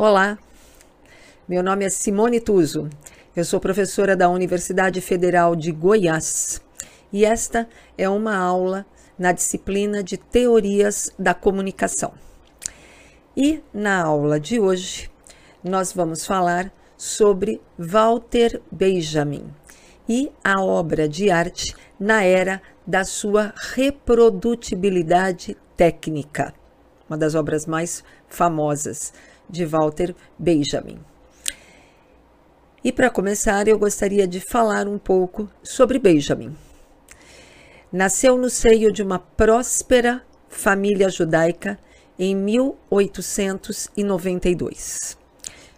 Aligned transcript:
Olá, 0.00 0.38
meu 1.48 1.60
nome 1.60 1.84
é 1.84 1.90
Simone 1.90 2.40
Tuso, 2.40 2.88
eu 3.34 3.44
sou 3.44 3.58
professora 3.58 4.14
da 4.14 4.28
Universidade 4.28 5.00
Federal 5.00 5.56
de 5.56 5.72
Goiás. 5.72 6.62
E 7.12 7.24
esta 7.24 7.68
é 7.98 8.08
uma 8.08 8.36
aula 8.36 8.86
na 9.18 9.32
disciplina 9.32 10.00
de 10.00 10.16
Teorias 10.16 11.10
da 11.18 11.34
Comunicação. 11.34 12.12
E 13.36 13.60
na 13.74 14.00
aula 14.00 14.38
de 14.38 14.60
hoje 14.60 15.10
nós 15.64 15.92
vamos 15.92 16.24
falar 16.24 16.72
sobre 16.96 17.60
Walter 17.76 18.62
Benjamin 18.70 19.52
e 20.08 20.30
a 20.44 20.62
obra 20.62 21.08
de 21.08 21.28
arte 21.28 21.74
na 21.98 22.22
era 22.22 22.62
da 22.86 23.04
sua 23.04 23.52
reprodutibilidade 23.56 25.56
técnica, 25.76 26.54
uma 27.10 27.18
das 27.18 27.34
obras 27.34 27.66
mais 27.66 28.04
famosas 28.28 29.12
de 29.48 29.64
Walter 29.64 30.14
Benjamin. 30.38 30.98
E 32.84 32.92
para 32.92 33.08
começar, 33.10 33.66
eu 33.66 33.76
gostaria 33.78 34.26
de 34.26 34.40
falar 34.40 34.88
um 34.88 34.98
pouco 34.98 35.50
sobre 35.62 35.98
Benjamin. 35.98 36.54
Nasceu 37.92 38.36
no 38.36 38.48
seio 38.48 38.92
de 38.92 39.02
uma 39.02 39.18
próspera 39.18 40.22
família 40.48 41.08
judaica 41.08 41.76
em 42.18 42.36
1892. 42.36 45.18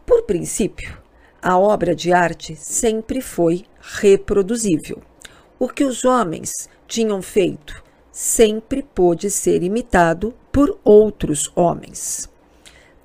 Por 0.05 0.23
princípio, 0.23 0.99
a 1.41 1.59
obra 1.59 1.95
de 1.95 2.13
arte 2.13 2.57
sempre 2.57 3.21
foi 3.21 3.65
reproduzível. 3.81 5.03
O 5.59 5.69
que 5.69 5.85
os 5.85 6.05
homens 6.05 6.69
tinham 6.87 7.23
feito 7.23 7.83
sempre 8.11 8.83
pôde 8.83 9.31
ser 9.31 9.63
imitado 9.63 10.35
por 10.53 10.79
outros 10.85 11.51
homens. 11.57 12.29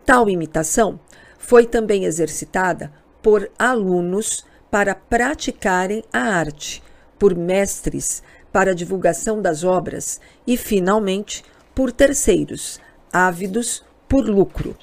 Tal 0.05 0.29
imitação 0.29 0.99
foi 1.37 1.65
também 1.65 2.03
exercitada 2.03 2.91
por 3.21 3.49
alunos 3.57 4.45
para 4.69 4.93
praticarem 4.93 6.03
a 6.11 6.19
arte, 6.19 6.83
por 7.17 7.35
mestres 7.35 8.21
para 8.51 8.71
a 8.71 8.75
divulgação 8.75 9.41
das 9.41 9.63
obras 9.63 10.19
e, 10.45 10.57
finalmente, 10.57 11.43
por 11.73 11.91
terceiros, 11.91 12.81
ávidos 13.11 13.83
por 14.09 14.27
lucro. 14.27 14.75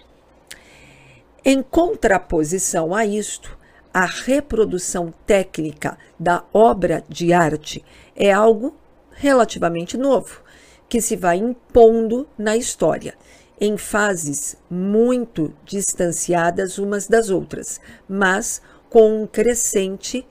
Em 1.46 1.60
contraposição 1.60 2.94
a 2.94 3.04
isto, 3.04 3.58
a 3.92 4.06
reprodução 4.06 5.12
técnica 5.26 5.98
da 6.18 6.42
obra 6.54 7.04
de 7.06 7.34
arte 7.34 7.84
é 8.16 8.32
algo 8.32 8.74
relativamente 9.10 9.98
novo, 9.98 10.40
que 10.88 11.02
se 11.02 11.16
vai 11.16 11.36
impondo 11.36 12.26
na 12.38 12.56
história, 12.56 13.14
em 13.60 13.76
fases 13.76 14.56
muito 14.70 15.52
distanciadas 15.66 16.78
umas 16.78 17.06
das 17.06 17.28
outras, 17.28 17.78
mas 18.08 18.62
com 18.88 19.22
um 19.22 19.26
crescente, 19.26 20.26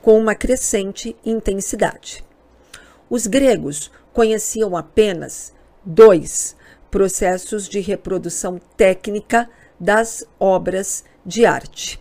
com 0.00 0.18
uma 0.18 0.34
crescente 0.34 1.14
intensidade. 1.26 2.24
Os 3.10 3.26
gregos 3.26 3.90
conheciam 4.14 4.74
apenas 4.74 5.52
dois 5.84 6.56
processos 6.90 7.68
de 7.68 7.80
reprodução 7.80 8.58
técnica 8.78 9.46
das 9.78 10.24
obras 10.38 11.04
de 11.24 11.44
arte, 11.44 12.00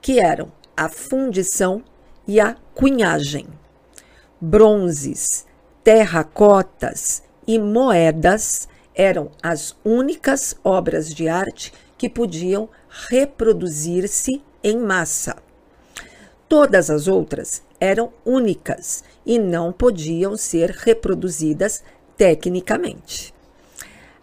que 0.00 0.20
eram 0.20 0.50
a 0.76 0.88
fundição 0.88 1.82
e 2.26 2.40
a 2.40 2.56
cunhagem. 2.74 3.46
Bronzes, 4.40 5.46
terracotas 5.84 7.22
e 7.46 7.58
moedas 7.58 8.68
eram 8.94 9.30
as 9.42 9.76
únicas 9.84 10.54
obras 10.64 11.12
de 11.12 11.28
arte 11.28 11.72
que 11.98 12.08
podiam 12.08 12.68
reproduzir-se 12.88 14.42
em 14.62 14.78
massa. 14.78 15.36
Todas 16.48 16.90
as 16.90 17.06
outras 17.06 17.62
eram 17.78 18.12
únicas 18.24 19.04
e 19.24 19.38
não 19.38 19.72
podiam 19.72 20.36
ser 20.36 20.70
reproduzidas 20.70 21.82
tecnicamente. 22.16 23.34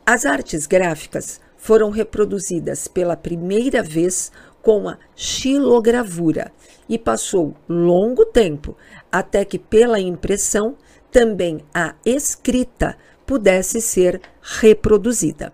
As 0.05 0.25
artes 0.25 0.65
gráficas 0.65 1.39
foram 1.67 1.89
reproduzidas 1.89 2.87
pela 2.87 3.17
primeira 3.17 3.83
vez 3.83 4.31
com 4.61 4.87
a 4.87 4.97
xilogravura 5.17 6.49
e 6.87 6.97
passou 6.97 7.53
longo 7.67 8.25
tempo 8.25 8.73
até 9.11 9.43
que, 9.43 9.59
pela 9.59 9.99
impressão, 9.99 10.77
também 11.11 11.59
a 11.73 11.93
escrita 12.05 12.95
pudesse 13.25 13.81
ser 13.81 14.21
reproduzida. 14.41 15.51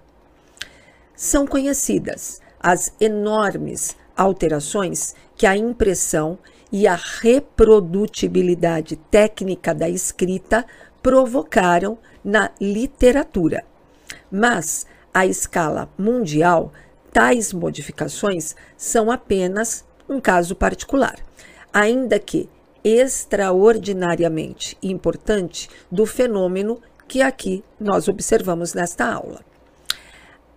São 1.15 1.47
conhecidas 1.47 2.39
as 2.59 2.93
enormes 3.01 3.97
alterações 4.15 5.15
que 5.35 5.47
a 5.47 5.57
impressão 5.57 6.37
e 6.71 6.85
a 6.85 6.93
reprodutibilidade 6.93 8.97
técnica 9.09 9.73
da 9.73 9.89
escrita 9.89 10.63
provocaram 11.01 11.97
na 12.23 12.51
literatura. 12.61 13.63
Mas, 14.31 14.85
à 15.13 15.25
escala 15.25 15.89
mundial, 15.97 16.71
tais 17.11 17.53
modificações 17.53 18.55
são 18.75 19.11
apenas 19.11 19.85
um 20.09 20.19
caso 20.19 20.55
particular, 20.55 21.17
ainda 21.71 22.19
que 22.19 22.49
extraordinariamente 22.83 24.77
importante 24.81 25.69
do 25.91 26.05
fenômeno 26.05 26.81
que 27.07 27.21
aqui 27.21 27.63
nós 27.79 28.07
observamos 28.07 28.73
nesta 28.73 29.05
aula. 29.05 29.41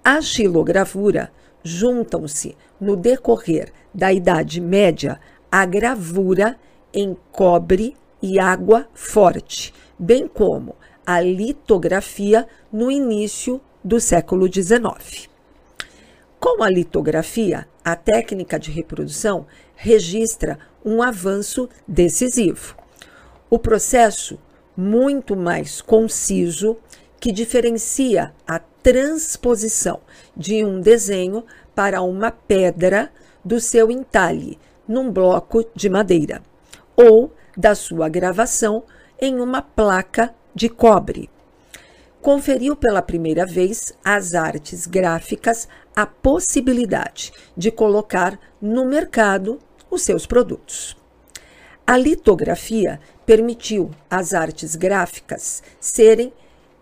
A 0.02 0.20
xilogravura 0.20 1.30
juntam-se 1.62 2.56
no 2.80 2.96
decorrer 2.96 3.72
da 3.92 4.12
Idade 4.12 4.60
Média 4.60 5.20
a 5.50 5.64
gravura 5.64 6.58
em 6.92 7.16
cobre 7.30 7.96
e 8.22 8.38
água 8.38 8.86
forte, 8.94 9.74
bem 9.98 10.26
como 10.26 10.74
a 11.04 11.20
litografia 11.20 12.46
no 12.72 12.90
início 12.90 13.60
do 13.86 14.00
século 14.00 14.52
XIX. 14.52 15.28
Com 16.40 16.60
a 16.60 16.68
litografia, 16.68 17.68
a 17.84 17.94
técnica 17.94 18.58
de 18.58 18.72
reprodução 18.72 19.46
registra 19.76 20.58
um 20.84 21.00
avanço 21.00 21.68
decisivo. 21.86 22.74
O 23.48 23.60
processo 23.60 24.40
muito 24.76 25.36
mais 25.36 25.80
conciso 25.80 26.76
que 27.20 27.30
diferencia 27.30 28.34
a 28.44 28.58
transposição 28.58 30.00
de 30.36 30.64
um 30.64 30.80
desenho 30.80 31.44
para 31.72 32.02
uma 32.02 32.32
pedra 32.32 33.12
do 33.44 33.60
seu 33.60 33.88
entalhe 33.88 34.58
num 34.88 35.12
bloco 35.12 35.64
de 35.76 35.88
madeira 35.88 36.42
ou 36.96 37.32
da 37.56 37.76
sua 37.76 38.08
gravação 38.08 38.82
em 39.20 39.38
uma 39.38 39.62
placa 39.62 40.34
de 40.52 40.68
cobre. 40.68 41.30
Conferiu 42.26 42.74
pela 42.74 43.00
primeira 43.00 43.46
vez 43.46 43.92
às 44.04 44.34
artes 44.34 44.84
gráficas 44.84 45.68
a 45.94 46.04
possibilidade 46.04 47.32
de 47.56 47.70
colocar 47.70 48.36
no 48.60 48.84
mercado 48.84 49.60
os 49.88 50.02
seus 50.02 50.26
produtos. 50.26 50.96
A 51.86 51.96
litografia 51.96 52.98
permitiu 53.24 53.92
às 54.10 54.34
artes 54.34 54.74
gráficas 54.74 55.62
serem 55.78 56.32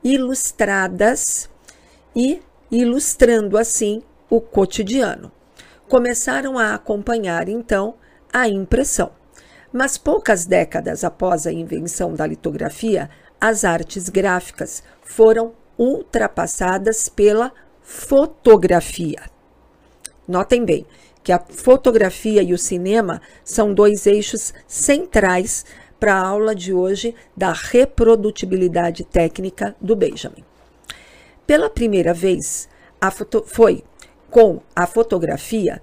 ilustradas 0.03 1.51
e 2.17 2.41
ilustrando 2.71 3.59
assim 3.59 4.03
o 4.31 4.41
cotidiano. 4.41 5.31
Começaram 5.91 6.59
a 6.59 6.75
acompanhar 6.75 7.51
então 7.51 7.97
a 8.33 8.49
impressão. 8.49 9.11
Mas 9.71 9.99
poucas 9.99 10.47
décadas 10.47 11.05
após 11.05 11.47
a 11.47 11.53
invenção 11.53 12.15
da 12.15 12.27
litografia, 12.27 13.11
as 13.47 13.63
artes 13.63 14.09
gráficas 14.09 14.83
foram 15.03 15.53
ultrapassadas 15.77 17.11
pela 17.11 17.53
fotografia. 17.83 19.21
Notem 20.27 20.65
bem 20.65 20.87
que 21.23 21.31
a 21.31 21.39
fotografia 21.39 22.43
e 22.43 22.55
o 22.55 22.59
cinema 22.59 23.21
são 23.45 23.75
dois 23.75 24.07
eixos 24.07 24.55
centrais 24.67 25.67
para 26.01 26.15
a 26.15 26.27
aula 26.27 26.55
de 26.55 26.73
hoje 26.73 27.15
da 27.37 27.53
reprodutibilidade 27.53 29.05
técnica 29.05 29.77
do 29.79 29.95
Benjamin. 29.95 30.43
Pela 31.47 31.69
primeira 31.69 32.15
vez, 32.15 32.67
foi 33.45 33.85
com 34.31 34.63
a 34.75 34.87
fotografia 34.87 35.83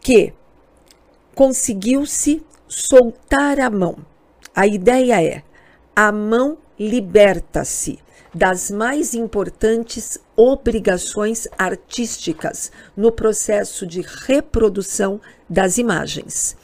que 0.00 0.32
conseguiu-se 1.36 2.44
soltar 2.66 3.60
a 3.60 3.70
mão. 3.70 4.04
A 4.56 4.66
ideia 4.66 5.22
é: 5.22 5.44
a 5.94 6.10
mão 6.10 6.58
liberta-se 6.78 8.00
das 8.34 8.68
mais 8.68 9.14
importantes 9.14 10.18
obrigações 10.36 11.46
artísticas 11.56 12.72
no 12.96 13.12
processo 13.12 13.86
de 13.86 14.00
reprodução 14.00 15.20
das 15.48 15.78
imagens, 15.78 16.56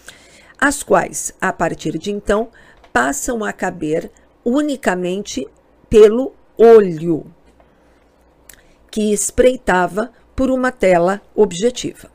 as 0.58 0.82
quais, 0.82 1.32
a 1.40 1.52
partir 1.52 1.96
de 1.96 2.10
então, 2.10 2.48
passam 2.92 3.44
a 3.44 3.52
caber 3.52 4.10
unicamente 4.44 5.46
pelo 5.88 6.34
olho, 6.58 7.24
que 8.90 9.12
espreitava 9.12 10.12
por 10.34 10.50
uma 10.50 10.72
tela 10.72 11.22
objetiva. 11.36 12.10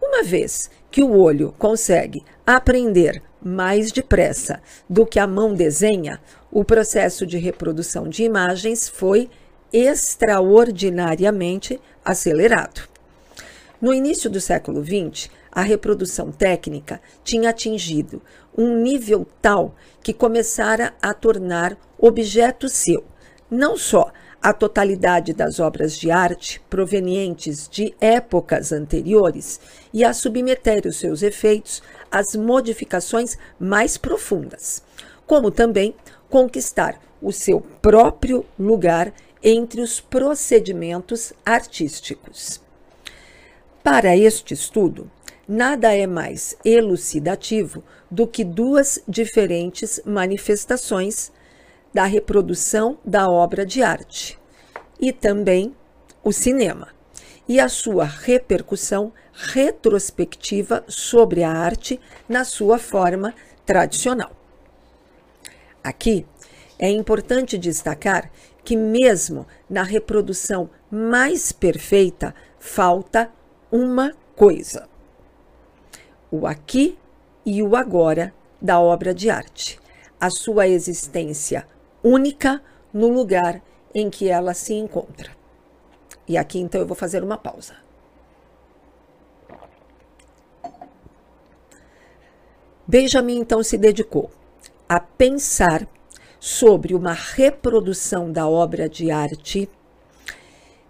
Uma 0.00 0.22
vez 0.22 0.70
que 0.92 1.02
o 1.02 1.18
olho 1.18 1.52
consegue 1.58 2.24
aprender 2.46 3.20
mais 3.42 3.92
depressa 3.92 4.60
do 4.88 5.06
que 5.06 5.18
a 5.18 5.26
mão 5.26 5.54
desenha, 5.54 6.20
o 6.50 6.64
processo 6.64 7.26
de 7.26 7.38
reprodução 7.38 8.08
de 8.08 8.24
imagens 8.24 8.88
foi 8.88 9.30
extraordinariamente 9.72 11.80
acelerado. 12.04 12.88
No 13.80 13.94
início 13.94 14.28
do 14.28 14.40
século 14.40 14.84
XX, 14.84 15.30
a 15.50 15.62
reprodução 15.62 16.30
técnica 16.30 17.00
tinha 17.24 17.50
atingido 17.50 18.20
um 18.56 18.82
nível 18.82 19.26
tal 19.40 19.74
que 20.02 20.12
começara 20.12 20.92
a 21.00 21.14
tornar 21.14 21.76
objeto 21.98 22.68
seu 22.68 23.04
não 23.50 23.76
só 23.76 24.12
a 24.40 24.54
totalidade 24.54 25.34
das 25.34 25.60
obras 25.60 25.98
de 25.98 26.10
arte 26.10 26.62
provenientes 26.70 27.68
de 27.68 27.94
épocas 28.00 28.72
anteriores 28.72 29.60
e 29.92 30.02
a 30.02 30.14
submeter 30.14 30.86
os 30.86 30.96
seus 30.96 31.22
efeitos 31.22 31.82
às 32.10 32.34
modificações 32.34 33.36
mais 33.58 33.96
profundas, 33.96 34.82
como 35.26 35.50
também 35.50 35.94
conquistar 36.28 37.00
o 37.20 37.32
seu 37.32 37.60
próprio 37.60 38.44
lugar 38.58 39.12
entre 39.42 39.80
os 39.80 40.00
procedimentos 40.00 41.32
artísticos. 41.44 42.60
Para 43.82 44.16
este 44.16 44.54
estudo, 44.54 45.10
nada 45.48 45.94
é 45.94 46.06
mais 46.06 46.56
elucidativo 46.64 47.82
do 48.10 48.26
que 48.26 48.44
duas 48.44 49.02
diferentes 49.08 50.00
manifestações 50.04 51.32
da 51.92 52.04
reprodução 52.04 52.98
da 53.04 53.28
obra 53.28 53.64
de 53.66 53.82
arte 53.82 54.38
e 55.00 55.12
também 55.12 55.74
o 56.22 56.32
cinema 56.32 56.88
e 57.50 57.58
a 57.58 57.68
sua 57.68 58.04
repercussão 58.04 59.12
retrospectiva 59.32 60.84
sobre 60.86 61.42
a 61.42 61.50
arte 61.50 61.98
na 62.28 62.44
sua 62.44 62.78
forma 62.78 63.34
tradicional. 63.66 64.30
Aqui 65.82 66.24
é 66.78 66.88
importante 66.88 67.58
destacar 67.58 68.30
que, 68.62 68.76
mesmo 68.76 69.48
na 69.68 69.82
reprodução 69.82 70.70
mais 70.88 71.50
perfeita, 71.50 72.36
falta 72.60 73.32
uma 73.68 74.12
coisa: 74.36 74.88
o 76.30 76.46
aqui 76.46 76.96
e 77.44 77.64
o 77.64 77.74
agora 77.74 78.32
da 78.62 78.78
obra 78.78 79.12
de 79.12 79.28
arte, 79.28 79.76
a 80.20 80.30
sua 80.30 80.68
existência 80.68 81.66
única 82.00 82.62
no 82.94 83.08
lugar 83.08 83.60
em 83.92 84.08
que 84.08 84.28
ela 84.28 84.54
se 84.54 84.72
encontra. 84.72 85.39
E 86.30 86.38
aqui 86.38 86.60
então 86.60 86.80
eu 86.80 86.86
vou 86.86 86.94
fazer 86.94 87.24
uma 87.24 87.36
pausa. 87.36 87.74
Benjamin 92.86 93.38
então 93.38 93.64
se 93.64 93.76
dedicou 93.76 94.30
a 94.88 95.00
pensar 95.00 95.88
sobre 96.38 96.94
uma 96.94 97.12
reprodução 97.12 98.30
da 98.30 98.48
obra 98.48 98.88
de 98.88 99.10
arte 99.10 99.68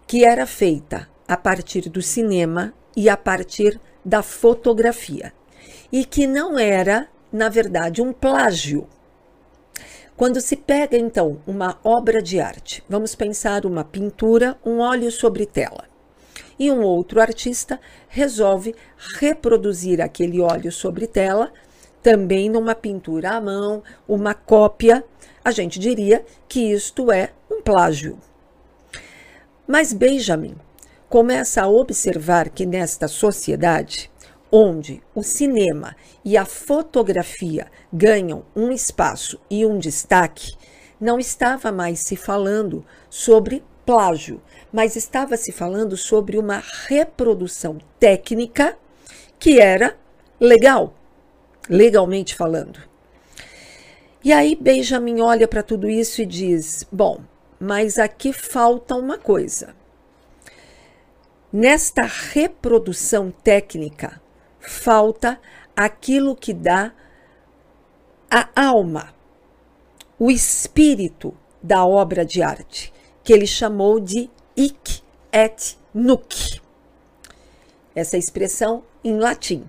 que 0.06 0.26
era 0.26 0.46
feita 0.46 1.08
a 1.26 1.38
partir 1.38 1.88
do 1.88 2.02
cinema 2.02 2.74
e 2.94 3.08
a 3.08 3.16
partir 3.16 3.80
da 4.04 4.22
fotografia, 4.22 5.32
e 5.90 6.04
que 6.04 6.26
não 6.26 6.58
era, 6.58 7.08
na 7.32 7.48
verdade, 7.48 8.02
um 8.02 8.12
plágio, 8.12 8.86
quando 10.20 10.38
se 10.38 10.54
pega 10.54 10.98
então 10.98 11.40
uma 11.46 11.78
obra 11.82 12.20
de 12.20 12.38
arte, 12.38 12.84
vamos 12.86 13.14
pensar 13.14 13.64
uma 13.64 13.82
pintura, 13.82 14.54
um 14.62 14.80
óleo 14.80 15.10
sobre 15.10 15.46
tela, 15.46 15.84
e 16.58 16.70
um 16.70 16.82
outro 16.82 17.22
artista 17.22 17.80
resolve 18.06 18.74
reproduzir 19.18 19.98
aquele 19.98 20.38
óleo 20.42 20.70
sobre 20.70 21.06
tela, 21.06 21.50
também 22.02 22.50
numa 22.50 22.74
pintura 22.74 23.30
à 23.30 23.40
mão, 23.40 23.82
uma 24.06 24.34
cópia, 24.34 25.02
a 25.42 25.50
gente 25.50 25.78
diria 25.78 26.22
que 26.46 26.70
isto 26.70 27.10
é 27.10 27.30
um 27.50 27.62
plágio. 27.62 28.18
Mas 29.66 29.94
Benjamin 29.94 30.54
começa 31.08 31.62
a 31.62 31.68
observar 31.68 32.50
que 32.50 32.66
nesta 32.66 33.08
sociedade 33.08 34.10
onde 34.50 35.02
o 35.14 35.22
cinema 35.22 35.96
e 36.24 36.36
a 36.36 36.44
fotografia 36.44 37.70
ganham 37.92 38.44
um 38.54 38.70
espaço 38.72 39.40
e 39.48 39.64
um 39.64 39.78
destaque, 39.78 40.54
não 41.00 41.18
estava 41.18 41.72
mais 41.72 42.00
se 42.00 42.16
falando 42.16 42.84
sobre 43.08 43.62
plágio, 43.86 44.40
mas 44.72 44.96
estava 44.96 45.36
se 45.36 45.52
falando 45.52 45.96
sobre 45.96 46.38
uma 46.38 46.62
reprodução 46.86 47.78
técnica 47.98 48.76
que 49.38 49.58
era 49.58 49.96
legal, 50.38 50.94
legalmente 51.68 52.34
falando. 52.34 52.80
E 54.22 54.32
aí 54.32 54.54
Benjamin 54.54 55.20
olha 55.20 55.48
para 55.48 55.62
tudo 55.62 55.88
isso 55.88 56.20
e 56.20 56.26
diz: 56.26 56.86
bom, 56.92 57.22
mas 57.58 57.98
aqui 57.98 58.32
falta 58.32 58.94
uma 58.94 59.16
coisa. 59.16 59.74
Nesta 61.52 62.02
reprodução 62.02 63.30
técnica, 63.30 64.20
falta 64.60 65.40
aquilo 65.76 66.36
que 66.36 66.52
dá 66.52 66.92
a 68.30 68.48
alma, 68.54 69.14
o 70.18 70.30
espírito 70.30 71.34
da 71.62 71.84
obra 71.84 72.24
de 72.24 72.42
arte, 72.42 72.92
que 73.24 73.32
ele 73.32 73.46
chamou 73.46 73.98
de 73.98 74.30
hic 74.56 75.02
et 75.32 75.76
nunc. 75.92 76.60
Essa 77.94 78.16
expressão 78.16 78.84
em 79.02 79.18
latim, 79.18 79.68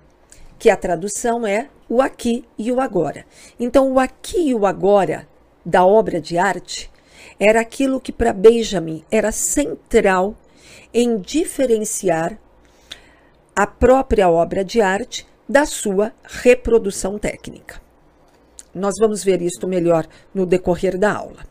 que 0.58 0.70
a 0.70 0.76
tradução 0.76 1.46
é 1.46 1.68
o 1.88 2.00
aqui 2.00 2.44
e 2.56 2.70
o 2.70 2.80
agora. 2.80 3.26
Então, 3.58 3.92
o 3.92 3.98
aqui 3.98 4.48
e 4.48 4.54
o 4.54 4.64
agora 4.64 5.28
da 5.64 5.84
obra 5.84 6.20
de 6.20 6.38
arte 6.38 6.90
era 7.38 7.60
aquilo 7.60 8.00
que 8.00 8.12
para 8.12 8.32
Benjamin 8.32 9.04
era 9.10 9.32
central 9.32 10.36
em 10.94 11.18
diferenciar 11.18 12.38
a 13.54 13.66
própria 13.66 14.30
obra 14.30 14.64
de 14.64 14.80
arte 14.80 15.26
da 15.48 15.66
sua 15.66 16.12
reprodução 16.24 17.18
técnica. 17.18 17.80
Nós 18.74 18.94
vamos 18.98 19.22
ver 19.22 19.42
isto 19.42 19.68
melhor 19.68 20.06
no 20.34 20.46
decorrer 20.46 20.98
da 20.98 21.12
aula. 21.12 21.44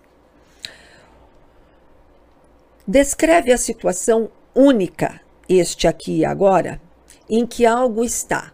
Descreve 2.87 3.53
a 3.53 3.57
situação 3.57 4.29
única, 4.55 5.21
este 5.47 5.87
aqui 5.87 6.19
e 6.19 6.25
agora, 6.25 6.81
em 7.29 7.45
que 7.45 7.65
algo 7.65 8.03
está 8.03 8.51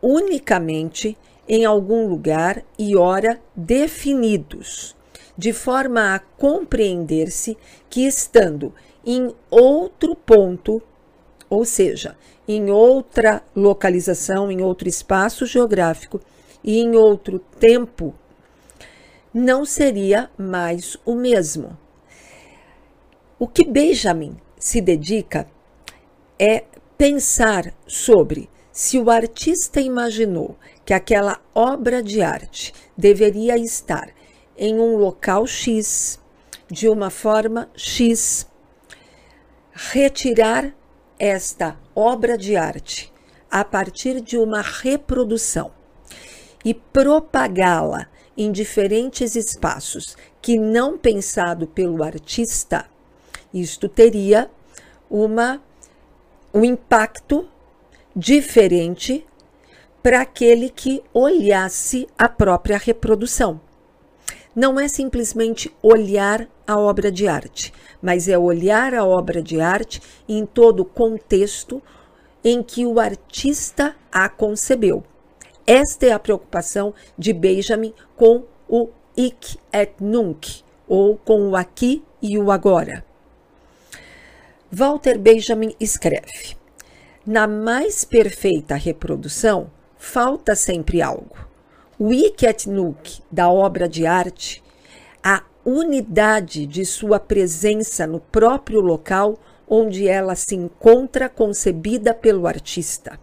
unicamente 0.00 1.16
em 1.48 1.64
algum 1.64 2.08
lugar 2.08 2.64
e 2.78 2.96
hora 2.96 3.40
definidos, 3.54 4.96
de 5.36 5.52
forma 5.52 6.14
a 6.14 6.18
compreender-se 6.18 7.56
que 7.88 8.06
estando 8.06 8.74
em 9.04 9.34
outro 9.50 10.14
ponto, 10.14 10.82
ou 11.48 11.64
seja, 11.64 12.16
em 12.46 12.70
outra 12.70 13.42
localização, 13.54 14.50
em 14.50 14.62
outro 14.62 14.88
espaço 14.88 15.46
geográfico 15.46 16.20
e 16.62 16.80
em 16.80 16.96
outro 16.96 17.38
tempo, 17.38 18.14
não 19.32 19.64
seria 19.64 20.30
mais 20.38 20.96
o 21.04 21.14
mesmo. 21.14 21.76
O 23.38 23.46
que 23.46 23.64
Benjamin 23.64 24.36
se 24.58 24.80
dedica 24.80 25.46
é 26.38 26.64
pensar 26.96 27.74
sobre 27.86 28.48
se 28.72 28.98
o 28.98 29.10
artista 29.10 29.80
imaginou 29.80 30.56
que 30.84 30.92
aquela 30.92 31.40
obra 31.54 32.02
de 32.02 32.20
arte 32.20 32.74
deveria 32.96 33.56
estar 33.56 34.10
em 34.56 34.78
um 34.78 34.96
local 34.96 35.46
X, 35.46 36.20
de 36.70 36.88
uma 36.88 37.10
forma 37.10 37.70
X, 37.74 38.46
retirar 39.72 40.74
esta 41.18 41.76
obra 41.94 42.36
de 42.36 42.56
arte 42.56 43.12
a 43.50 43.64
partir 43.64 44.20
de 44.20 44.36
uma 44.36 44.60
reprodução 44.60 45.70
e 46.64 46.74
propagá-la 46.74 48.08
em 48.36 48.52
diferentes 48.52 49.34
espaços 49.34 50.16
que 50.42 50.58
não 50.58 50.98
pensado 50.98 51.66
pelo 51.66 52.02
artista, 52.02 52.86
isto 53.52 53.88
teria 53.88 54.50
uma 55.08 55.62
um 56.52 56.64
impacto 56.64 57.46
diferente 58.14 59.26
para 60.02 60.22
aquele 60.22 60.70
que 60.70 61.02
olhasse 61.12 62.06
a 62.16 62.28
própria 62.28 62.78
reprodução. 62.78 63.60
Não 64.56 64.80
é 64.80 64.88
simplesmente 64.88 65.70
olhar 65.82 66.48
a 66.66 66.78
obra 66.78 67.12
de 67.12 67.28
arte, 67.28 67.74
mas 68.00 68.26
é 68.26 68.38
olhar 68.38 68.94
a 68.94 69.04
obra 69.04 69.42
de 69.42 69.60
arte 69.60 70.00
em 70.26 70.46
todo 70.46 70.80
o 70.80 70.84
contexto 70.86 71.82
em 72.42 72.62
que 72.62 72.86
o 72.86 72.98
artista 72.98 73.94
a 74.10 74.30
concebeu. 74.30 75.04
Esta 75.66 76.06
é 76.06 76.12
a 76.12 76.18
preocupação 76.18 76.94
de 77.18 77.34
Benjamin 77.34 77.92
com 78.16 78.44
o 78.66 78.88
Ich 79.14 79.58
et 79.70 79.92
Nunc, 80.00 80.64
ou 80.88 81.18
com 81.18 81.50
o 81.50 81.56
aqui 81.56 82.02
e 82.22 82.38
o 82.38 82.50
agora. 82.50 83.04
Walter 84.72 85.18
Benjamin 85.18 85.74
escreve: 85.78 86.56
Na 87.26 87.46
mais 87.46 88.06
perfeita 88.06 88.74
reprodução, 88.74 89.70
falta 89.98 90.54
sempre 90.54 91.02
algo. 91.02 91.45
Et 91.98 92.66
Nunc 92.66 93.22
da 93.32 93.50
obra 93.50 93.88
de 93.88 94.06
arte, 94.06 94.62
a 95.24 95.42
unidade 95.64 96.66
de 96.66 96.84
sua 96.84 97.18
presença 97.18 98.06
no 98.06 98.20
próprio 98.20 98.80
local 98.80 99.38
onde 99.66 100.06
ela 100.06 100.34
se 100.34 100.54
encontra 100.54 101.28
concebida 101.28 102.12
pelo 102.12 102.46
artista. 102.46 103.18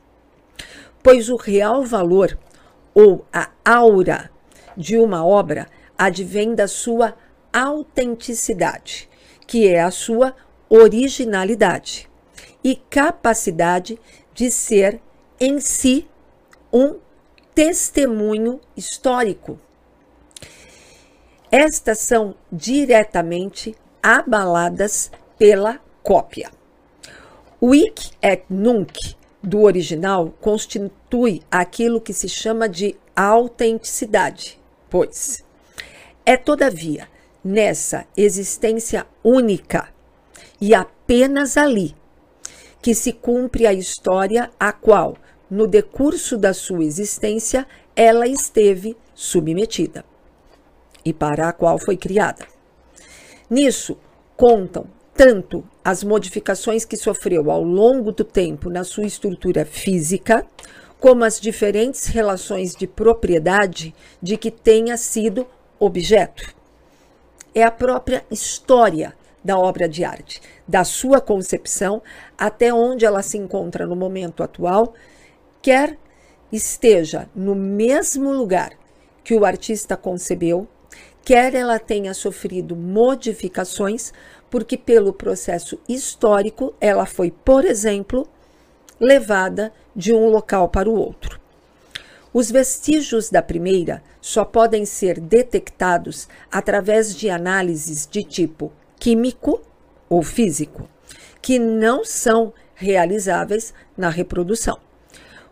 Pois 1.03 1.29
o 1.29 1.35
real 1.35 1.83
valor 1.85 2.37
ou 2.95 3.25
a 3.31 3.49
aura 3.63 4.31
de 4.75 4.97
uma 4.97 5.23
obra 5.23 5.67
advém 5.97 6.55
da 6.55 6.67
sua 6.67 7.15
autenticidade, 7.53 9.07
que 9.45 9.67
é 9.67 9.81
a 9.81 9.91
sua 9.91 10.35
originalidade 10.67 12.09
e 12.63 12.75
capacidade 12.75 13.99
de 14.33 14.49
ser 14.49 14.99
em 15.39 15.59
si 15.59 16.07
um 16.71 16.95
testemunho 17.53 18.60
histórico. 18.75 19.60
Estas 21.51 22.00
são 22.00 22.36
diretamente 22.51 23.75
abaladas 24.01 25.12
pela 25.38 25.79
cópia. 26.01 26.51
O 27.62 27.74
hic 27.74 28.12
et 28.22 28.43
nunc 28.50 29.15
do 29.41 29.62
original 29.62 30.33
constitui 30.41 31.41
aquilo 31.51 32.01
que 32.01 32.13
se 32.13 32.27
chama 32.27 32.67
de 32.67 32.95
autenticidade, 33.15 34.60
pois 34.89 35.43
é 36.25 36.36
todavia 36.36 37.07
nessa 37.43 38.05
existência 38.15 39.05
única 39.24 39.89
e 40.60 40.74
apenas 40.74 41.57
ali 41.57 41.95
que 42.81 42.95
se 42.95 43.13
cumpre 43.13 43.67
a 43.67 43.74
história 43.74 44.50
a 44.60 44.72
qual, 44.72 45.15
no 45.53 45.67
decurso 45.67 46.36
da 46.36 46.51
sua 46.51 46.83
existência, 46.83 47.67
ela 47.95 48.27
esteve 48.27 48.98
submetida 49.13 50.03
e 51.05 51.13
para 51.13 51.48
a 51.48 51.53
qual 51.53 51.77
foi 51.77 51.95
criada. 51.95 52.48
Nisso 53.48 53.95
contam 54.36 54.88
tanto 55.13 55.63
as 55.86 56.03
modificações 56.03 56.86
que 56.86 56.98
sofreu 56.98 57.51
ao 57.51 57.62
longo 57.62 58.12
do 58.12 58.24
tempo 58.24 58.67
na 58.67 58.83
sua 58.83 59.05
estrutura 59.05 59.63
física, 59.63 60.43
como 61.00 61.24
as 61.24 61.39
diferentes 61.39 62.07
relações 62.07 62.74
de 62.75 62.88
propriedade 62.88 63.93
de 64.19 64.38
que 64.38 64.50
tenha 64.50 64.98
sido 64.98 65.45
objeto. 65.79 66.51
É 67.53 67.62
a 67.62 67.69
própria 67.69 68.25
história 68.31 69.13
da 69.43 69.60
obra 69.60 69.88
de 69.88 70.03
arte, 70.03 70.41
da 70.67 70.83
sua 70.83 71.22
concepção 71.22 72.01
até 72.36 72.74
onde 72.74 73.05
ela 73.05 73.22
se 73.22 73.38
encontra 73.38 73.86
no 73.86 73.95
momento 73.95 74.41
atual, 74.41 74.95
quer 75.63 75.98
esteja 76.51 77.29
no 77.34 77.55
mesmo 77.55 78.32
lugar 78.34 78.74
que 79.24 79.34
o 79.34 79.46
artista 79.46 79.96
concebeu, 79.96 80.67
quer 81.24 81.55
ela 81.55 81.79
tenha 81.79 82.13
sofrido 82.13 82.75
modificações, 82.75 84.12
porque 84.51 84.77
pelo 84.77 85.13
processo 85.13 85.79
histórico 85.88 86.75
ela 86.82 87.05
foi, 87.05 87.32
por 87.32 87.63
exemplo, 87.63 88.27
levada 89.00 89.72
de 89.96 90.13
um 90.13 90.27
local 90.27 90.67
para 90.67 90.89
o 90.89 91.00
outro. 91.00 91.39
Os 92.34 92.51
vestígios 92.51 93.29
da 93.29 93.41
primeira 93.41 94.03
só 94.20 94.43
podem 94.43 94.86
ser 94.86 95.20
detectados 95.20 96.27
através 96.51 97.15
de 97.15 97.29
análises 97.29 98.05
de 98.05 98.22
tipo 98.22 98.72
químico 99.00 99.62
ou 100.10 100.22
físico, 100.22 100.89
que 101.41 101.58
não 101.58 102.03
são 102.03 102.53
realizáveis 102.75 103.74
na 103.96 104.10
reprodução. 104.10 104.77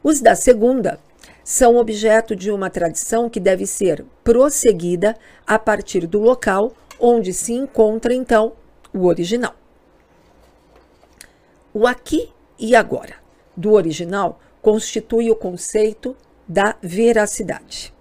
Os 0.04 0.20
da 0.20 0.34
segunda 0.34 1.00
são 1.44 1.78
objeto 1.78 2.36
de 2.36 2.50
uma 2.50 2.72
tradição 2.72 3.30
que 3.30 3.40
deve 3.40 3.68
ser 3.68 4.04
prosseguida 4.24 5.16
a 5.46 5.60
partir 5.60 6.08
do 6.08 6.20
local 6.20 6.74
onde 7.00 7.32
se 7.34 7.54
encontra 7.54 8.14
então 8.14 8.54
o 8.92 9.06
original. 9.06 9.56
O 11.72 11.86
aqui 11.86 12.30
e 12.58 12.76
agora 12.76 13.16
do 13.56 13.74
original 13.74 14.40
constitui 14.62 15.30
o 15.30 15.36
conceito 15.36 16.16
da 16.48 16.76
veracidade. 16.82 17.94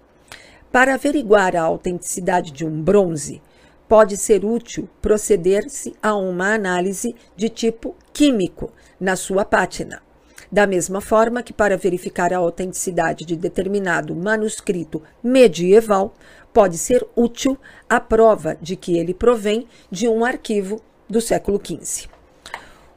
Para 0.71 0.95
averiguar 0.95 1.55
a 1.55 1.61
autenticidade 1.61 2.51
de 2.51 2.65
um 2.65 2.81
bronze, 2.81 3.41
pode 3.87 4.17
ser 4.17 4.43
útil 4.43 4.89
proceder-se 5.01 5.95
a 6.01 6.15
uma 6.15 6.53
análise 6.53 7.15
de 7.35 7.49
tipo 7.49 7.95
químico 8.11 8.71
na 8.99 9.15
sua 9.15 9.45
pátina. 9.45 10.01
Da 10.51 10.67
mesma 10.67 10.99
forma 10.99 11.41
que, 11.41 11.53
para 11.53 11.77
verificar 11.77 12.33
a 12.33 12.37
autenticidade 12.37 13.23
de 13.23 13.37
determinado 13.37 14.13
manuscrito 14.13 15.01
medieval, 15.23 16.13
pode 16.53 16.77
ser 16.77 17.07
útil 17.15 17.57
a 17.89 18.01
prova 18.01 18.57
de 18.61 18.75
que 18.75 18.97
ele 18.97 19.13
provém 19.13 19.65
de 19.89 20.09
um 20.09 20.25
arquivo 20.25 20.81
do 21.09 21.21
século 21.21 21.57
XV. 21.63 22.09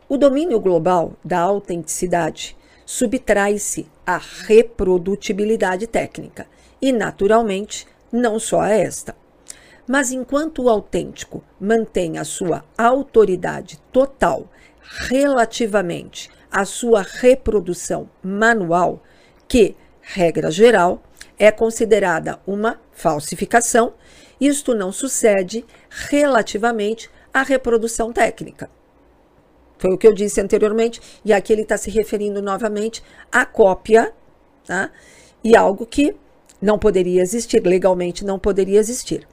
O 0.08 0.16
domínio 0.16 0.58
global 0.58 1.12
da 1.24 1.38
autenticidade 1.38 2.56
subtrai-se 2.84 3.86
à 4.04 4.18
reprodutibilidade 4.18 5.86
técnica 5.86 6.48
e, 6.82 6.92
naturalmente, 6.92 7.86
não 8.12 8.40
só 8.40 8.62
a 8.62 8.70
esta. 8.70 9.14
Mas 9.86 10.10
enquanto 10.10 10.62
o 10.62 10.68
autêntico 10.68 11.42
mantém 11.60 12.18
a 12.18 12.24
sua 12.24 12.64
autoridade 12.76 13.80
total 13.92 14.48
relativamente 15.08 16.30
à 16.54 16.64
sua 16.64 17.02
reprodução 17.02 18.08
manual, 18.22 19.02
que, 19.48 19.74
regra 20.00 20.52
geral, 20.52 21.02
é 21.36 21.50
considerada 21.50 22.38
uma 22.46 22.80
falsificação, 22.92 23.94
isto 24.40 24.72
não 24.72 24.92
sucede 24.92 25.64
relativamente 25.90 27.10
à 27.32 27.42
reprodução 27.42 28.12
técnica. 28.12 28.70
Foi 29.78 29.92
o 29.92 29.98
que 29.98 30.06
eu 30.06 30.14
disse 30.14 30.40
anteriormente, 30.40 31.00
e 31.24 31.32
aqui 31.32 31.52
ele 31.52 31.62
está 31.62 31.76
se 31.76 31.90
referindo 31.90 32.40
novamente 32.40 33.02
à 33.32 33.44
cópia, 33.44 34.14
tá? 34.64 34.92
e 35.42 35.56
algo 35.56 35.84
que 35.84 36.14
não 36.62 36.78
poderia 36.78 37.20
existir, 37.20 37.66
legalmente 37.66 38.24
não 38.24 38.38
poderia 38.38 38.78
existir. 38.78 39.26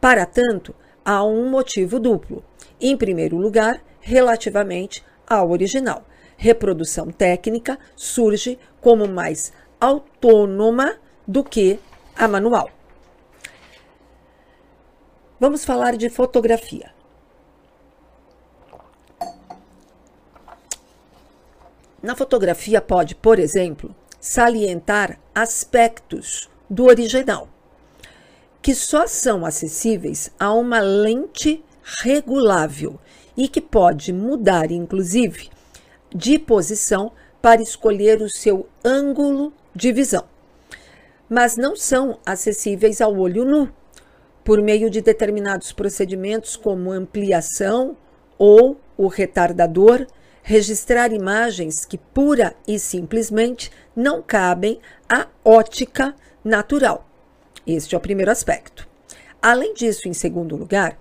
Para 0.00 0.24
tanto, 0.24 0.74
há 1.04 1.22
um 1.22 1.50
motivo 1.50 2.00
duplo. 2.00 2.42
Em 2.80 2.96
primeiro 2.96 3.36
lugar, 3.36 3.84
relativamente 4.00 5.04
ao 5.26 5.50
original. 5.50 6.06
Reprodução 6.44 7.06
técnica 7.06 7.78
surge 7.96 8.58
como 8.78 9.08
mais 9.08 9.50
autônoma 9.80 10.98
do 11.26 11.42
que 11.42 11.80
a 12.14 12.28
manual. 12.28 12.68
Vamos 15.40 15.64
falar 15.64 15.96
de 15.96 16.10
fotografia. 16.10 16.92
Na 22.02 22.14
fotografia 22.14 22.82
pode, 22.82 23.14
por 23.14 23.38
exemplo, 23.38 23.96
salientar 24.20 25.18
aspectos 25.34 26.50
do 26.68 26.84
original, 26.84 27.48
que 28.60 28.74
só 28.74 29.06
são 29.06 29.46
acessíveis 29.46 30.30
a 30.38 30.52
uma 30.52 30.80
lente 30.80 31.64
regulável 32.02 33.00
e 33.34 33.48
que 33.48 33.62
pode 33.62 34.12
mudar, 34.12 34.70
inclusive, 34.70 35.48
de 36.14 36.38
posição 36.38 37.12
para 37.42 37.60
escolher 37.60 38.22
o 38.22 38.30
seu 38.30 38.68
ângulo 38.84 39.52
de 39.74 39.92
visão. 39.92 40.24
Mas 41.28 41.56
não 41.56 41.74
são 41.74 42.18
acessíveis 42.24 43.00
ao 43.00 43.16
olho 43.16 43.44
nu, 43.44 43.68
por 44.44 44.62
meio 44.62 44.88
de 44.88 45.00
determinados 45.00 45.72
procedimentos 45.72 46.54
como 46.54 46.92
ampliação 46.92 47.96
ou 48.38 48.78
o 48.96 49.08
retardador, 49.08 50.06
registrar 50.42 51.12
imagens 51.12 51.84
que 51.84 51.96
pura 51.96 52.54
e 52.68 52.78
simplesmente 52.78 53.70
não 53.96 54.22
cabem 54.22 54.78
à 55.08 55.26
ótica 55.44 56.14
natural. 56.44 57.08
Este 57.66 57.94
é 57.94 57.98
o 57.98 58.00
primeiro 58.00 58.30
aspecto. 58.30 58.86
Além 59.40 59.72
disso, 59.72 60.06
em 60.06 60.12
segundo 60.12 60.56
lugar, 60.56 60.98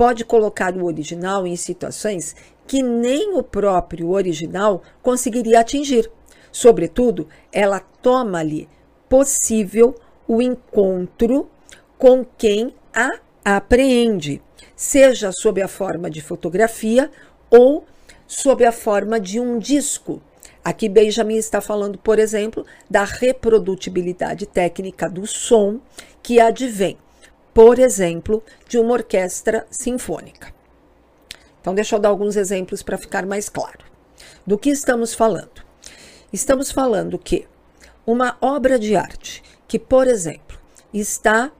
pode 0.00 0.24
colocar 0.24 0.74
o 0.74 0.86
original 0.86 1.46
em 1.46 1.54
situações 1.56 2.34
que 2.66 2.82
nem 2.82 3.34
o 3.34 3.42
próprio 3.42 4.08
original 4.08 4.82
conseguiria 5.02 5.60
atingir. 5.60 6.10
Sobretudo, 6.50 7.28
ela 7.52 7.80
toma-lhe 8.00 8.66
possível 9.10 9.94
o 10.26 10.40
encontro 10.40 11.50
com 11.98 12.24
quem 12.38 12.74
a 12.94 13.10
apreende, 13.44 14.40
seja 14.74 15.32
sob 15.32 15.60
a 15.60 15.68
forma 15.68 16.08
de 16.08 16.22
fotografia 16.22 17.10
ou 17.50 17.84
sob 18.26 18.64
a 18.64 18.72
forma 18.72 19.20
de 19.20 19.38
um 19.38 19.58
disco. 19.58 20.22
Aqui 20.64 20.88
Benjamin 20.88 21.36
está 21.36 21.60
falando, 21.60 21.98
por 21.98 22.18
exemplo, 22.18 22.64
da 22.88 23.04
reprodutibilidade 23.04 24.46
técnica 24.46 25.10
do 25.10 25.26
som 25.26 25.78
que 26.22 26.40
advém, 26.40 26.96
por 27.52 27.78
exemplo, 27.78 28.42
de 28.68 28.78
uma 28.78 28.92
orquestra 28.92 29.66
sinfônica. 29.70 30.52
Então, 31.60 31.74
deixa 31.74 31.96
eu 31.96 32.00
dar 32.00 32.08
alguns 32.08 32.36
exemplos 32.36 32.82
para 32.82 32.96
ficar 32.96 33.26
mais 33.26 33.48
claro. 33.48 33.84
Do 34.46 34.56
que 34.56 34.70
estamos 34.70 35.14
falando? 35.14 35.62
Estamos 36.32 36.70
falando 36.70 37.18
que 37.18 37.46
uma 38.06 38.36
obra 38.40 38.78
de 38.78 38.96
arte 38.96 39.42
que, 39.68 39.78
por 39.78 40.06
exemplo, 40.06 40.58
está 40.92 41.52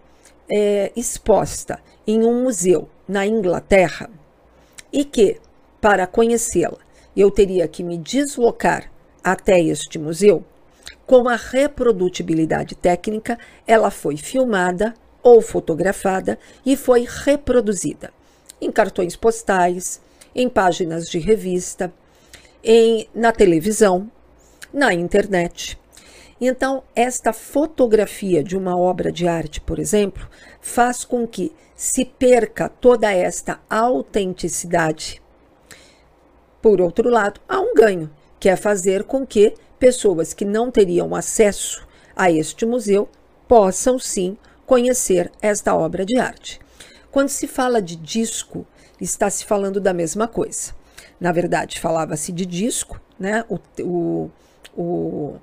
é, 0.50 0.90
exposta 0.96 1.80
em 2.06 2.24
um 2.24 2.42
museu 2.42 2.88
na 3.06 3.26
Inglaterra 3.26 4.10
e 4.92 5.04
que, 5.04 5.40
para 5.80 6.06
conhecê-la, 6.06 6.78
eu 7.16 7.30
teria 7.30 7.68
que 7.68 7.82
me 7.82 7.98
deslocar 7.98 8.90
até 9.22 9.60
este 9.60 9.98
museu, 9.98 10.44
com 11.06 11.28
a 11.28 11.36
reprodutibilidade 11.36 12.74
técnica, 12.74 13.38
ela 13.66 13.90
foi 13.90 14.16
filmada 14.16 14.94
ou 15.22 15.40
fotografada 15.40 16.38
e 16.64 16.76
foi 16.76 17.06
reproduzida 17.08 18.12
em 18.60 18.70
cartões 18.70 19.16
postais, 19.16 20.00
em 20.34 20.48
páginas 20.48 21.08
de 21.08 21.18
revista, 21.18 21.92
em, 22.62 23.08
na 23.14 23.32
televisão, 23.32 24.10
na 24.72 24.92
internet. 24.92 25.78
Então, 26.40 26.82
esta 26.94 27.32
fotografia 27.32 28.42
de 28.42 28.56
uma 28.56 28.76
obra 28.76 29.12
de 29.12 29.26
arte, 29.26 29.60
por 29.60 29.78
exemplo, 29.78 30.28
faz 30.60 31.04
com 31.04 31.26
que 31.26 31.52
se 31.74 32.04
perca 32.04 32.68
toda 32.68 33.12
esta 33.12 33.60
autenticidade. 33.68 35.22
Por 36.62 36.80
outro 36.80 37.08
lado, 37.08 37.40
há 37.48 37.60
um 37.60 37.74
ganho, 37.74 38.10
que 38.38 38.48
é 38.48 38.56
fazer 38.56 39.04
com 39.04 39.26
que 39.26 39.54
pessoas 39.78 40.32
que 40.32 40.44
não 40.44 40.70
teriam 40.70 41.14
acesso 41.14 41.86
a 42.14 42.30
este 42.30 42.64
museu 42.66 43.08
possam 43.48 43.98
sim 43.98 44.36
conhecer 44.70 45.32
esta 45.42 45.74
obra 45.74 46.06
de 46.06 46.16
arte. 46.16 46.60
Quando 47.10 47.28
se 47.28 47.48
fala 47.48 47.82
de 47.82 47.96
disco, 47.96 48.64
está 49.00 49.28
se 49.28 49.44
falando 49.44 49.80
da 49.80 49.92
mesma 49.92 50.28
coisa. 50.28 50.72
Na 51.18 51.32
verdade, 51.32 51.80
falava-se 51.80 52.30
de 52.30 52.46
disco, 52.46 53.00
né? 53.18 53.44
O, 53.48 53.58
o, 53.80 54.30
o 54.76 55.34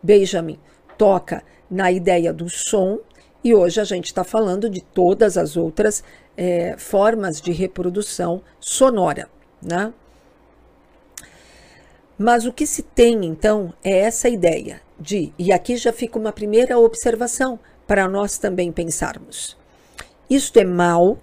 Benjamin 0.00 0.56
toca 0.96 1.42
na 1.68 1.90
ideia 1.90 2.32
do 2.32 2.48
som, 2.48 3.00
e 3.42 3.52
hoje 3.52 3.80
a 3.80 3.84
gente 3.84 4.04
está 4.04 4.22
falando 4.22 4.70
de 4.70 4.80
todas 4.80 5.36
as 5.36 5.56
outras 5.56 6.04
é, 6.36 6.76
formas 6.78 7.40
de 7.40 7.50
reprodução 7.50 8.40
sonora. 8.60 9.28
Né? 9.60 9.92
Mas 12.16 12.46
o 12.46 12.52
que 12.52 12.68
se 12.68 12.84
tem 12.84 13.24
então 13.24 13.74
é 13.82 13.98
essa 13.98 14.28
ideia 14.28 14.80
de, 14.96 15.32
e 15.36 15.52
aqui 15.52 15.76
já 15.76 15.92
fica 15.92 16.16
uma 16.16 16.30
primeira 16.30 16.78
observação 16.78 17.58
para 17.86 18.08
nós 18.08 18.38
também 18.38 18.72
pensarmos. 18.72 19.56
Isto 20.28 20.58
é 20.58 20.64
mal, 20.64 21.18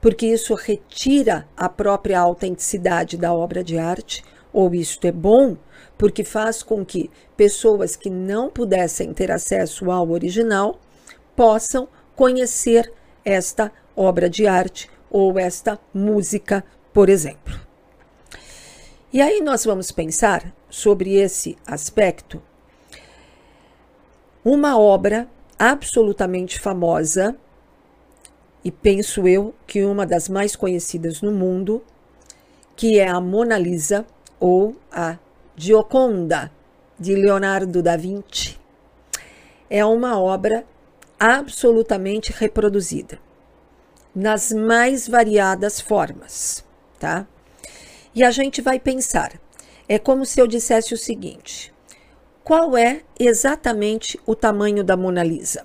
porque 0.00 0.26
isso 0.26 0.54
retira 0.54 1.46
a 1.56 1.68
própria 1.68 2.20
autenticidade 2.20 3.16
da 3.16 3.32
obra 3.34 3.64
de 3.64 3.76
arte, 3.78 4.24
ou 4.52 4.74
isto 4.74 5.06
é 5.06 5.12
bom, 5.12 5.56
porque 5.98 6.22
faz 6.22 6.62
com 6.62 6.84
que 6.84 7.10
pessoas 7.36 7.96
que 7.96 8.08
não 8.08 8.48
pudessem 8.50 9.12
ter 9.12 9.30
acesso 9.30 9.90
ao 9.90 10.08
original 10.10 10.78
possam 11.34 11.88
conhecer 12.14 12.92
esta 13.24 13.72
obra 13.94 14.30
de 14.30 14.46
arte 14.46 14.90
ou 15.10 15.38
esta 15.38 15.78
música, 15.92 16.64
por 16.92 17.08
exemplo. 17.08 17.58
E 19.12 19.20
aí 19.20 19.40
nós 19.40 19.64
vamos 19.64 19.90
pensar 19.90 20.54
sobre 20.68 21.14
esse 21.14 21.56
aspecto. 21.66 22.42
Uma 24.44 24.78
obra 24.78 25.28
absolutamente 25.58 26.58
famosa, 26.60 27.36
e 28.64 28.70
penso 28.70 29.28
eu 29.28 29.54
que 29.66 29.84
uma 29.84 30.04
das 30.04 30.28
mais 30.28 30.56
conhecidas 30.56 31.22
no 31.22 31.30
mundo, 31.30 31.82
que 32.74 32.98
é 32.98 33.08
a 33.08 33.20
Mona 33.20 33.56
Lisa 33.56 34.04
ou 34.40 34.76
a 34.90 35.18
Gioconda, 35.56 36.50
de 36.98 37.14
Leonardo 37.14 37.82
da 37.82 37.96
Vinci, 37.96 38.58
é 39.68 39.84
uma 39.84 40.18
obra 40.18 40.64
absolutamente 41.18 42.32
reproduzida 42.32 43.18
nas 44.14 44.50
mais 44.50 45.06
variadas 45.06 45.78
formas, 45.80 46.64
tá? 46.98 47.26
E 48.14 48.24
a 48.24 48.30
gente 48.30 48.62
vai 48.62 48.80
pensar, 48.80 49.38
é 49.86 49.98
como 49.98 50.24
se 50.24 50.40
eu 50.40 50.46
dissesse 50.46 50.94
o 50.94 50.98
seguinte: 50.98 51.72
qual 52.46 52.76
é 52.76 53.00
exatamente 53.18 54.20
o 54.24 54.32
tamanho 54.32 54.84
da 54.84 54.96
Mona 54.96 55.24
Lisa? 55.24 55.64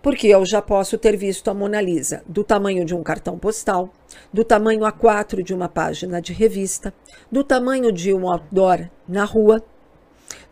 Porque 0.00 0.28
eu 0.28 0.46
já 0.46 0.62
posso 0.62 0.96
ter 0.96 1.16
visto 1.16 1.50
a 1.50 1.54
Mona 1.54 1.80
Lisa 1.80 2.22
do 2.24 2.44
tamanho 2.44 2.84
de 2.84 2.94
um 2.94 3.02
cartão 3.02 3.36
postal, 3.36 3.92
do 4.32 4.44
tamanho 4.44 4.82
A4 4.82 5.42
de 5.42 5.52
uma 5.52 5.68
página 5.68 6.22
de 6.22 6.32
revista, 6.32 6.94
do 7.32 7.42
tamanho 7.42 7.90
de 7.90 8.14
um 8.14 8.30
outdoor 8.30 8.88
na 9.08 9.24
rua, 9.24 9.60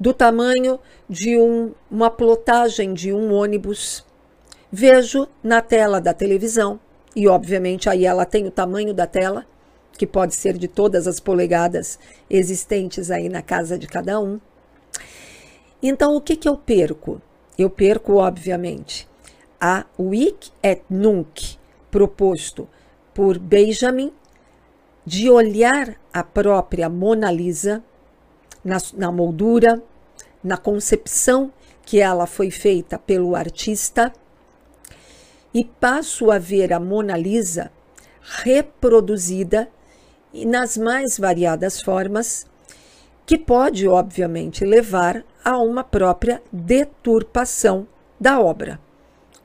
do 0.00 0.12
tamanho 0.12 0.80
de 1.08 1.38
um, 1.38 1.74
uma 1.88 2.10
plotagem 2.10 2.92
de 2.92 3.12
um 3.12 3.32
ônibus. 3.32 4.04
Vejo 4.72 5.28
na 5.44 5.62
tela 5.62 6.00
da 6.00 6.12
televisão, 6.12 6.80
e 7.14 7.28
obviamente 7.28 7.88
aí 7.88 8.04
ela 8.04 8.26
tem 8.26 8.48
o 8.48 8.50
tamanho 8.50 8.92
da 8.92 9.06
tela, 9.06 9.46
que 9.96 10.08
pode 10.08 10.34
ser 10.34 10.58
de 10.58 10.66
todas 10.66 11.06
as 11.06 11.20
polegadas 11.20 12.00
existentes 12.28 13.12
aí 13.12 13.28
na 13.28 13.42
casa 13.42 13.78
de 13.78 13.86
cada 13.86 14.18
um. 14.18 14.40
Então, 15.82 16.14
o 16.14 16.20
que, 16.20 16.36
que 16.36 16.48
eu 16.48 16.56
perco? 16.56 17.20
Eu 17.58 17.70
perco, 17.70 18.16
obviamente, 18.16 19.08
a 19.60 19.84
Wic 19.98 20.50
et 20.62 20.82
Nunc, 20.88 21.58
proposto 21.90 22.68
por 23.14 23.38
Benjamin, 23.38 24.12
de 25.04 25.30
olhar 25.30 25.96
a 26.12 26.22
própria 26.22 26.88
Mona 26.88 27.30
Lisa 27.30 27.82
na, 28.64 28.78
na 28.94 29.10
moldura, 29.10 29.82
na 30.44 30.56
concepção 30.56 31.52
que 31.84 31.98
ela 31.98 32.26
foi 32.26 32.50
feita 32.50 32.98
pelo 32.98 33.34
artista, 33.34 34.12
e 35.52 35.64
passo 35.64 36.30
a 36.30 36.38
ver 36.38 36.72
a 36.72 36.78
Mona 36.78 37.16
Lisa 37.16 37.72
reproduzida 38.20 39.68
nas 40.32 40.76
mais 40.76 41.18
variadas 41.18 41.80
formas, 41.80 42.46
que 43.26 43.36
pode, 43.36 43.88
obviamente, 43.88 44.64
levar 44.64 45.24
a 45.44 45.58
uma 45.58 45.82
própria 45.82 46.42
deturpação 46.52 47.86
da 48.18 48.40
obra, 48.40 48.78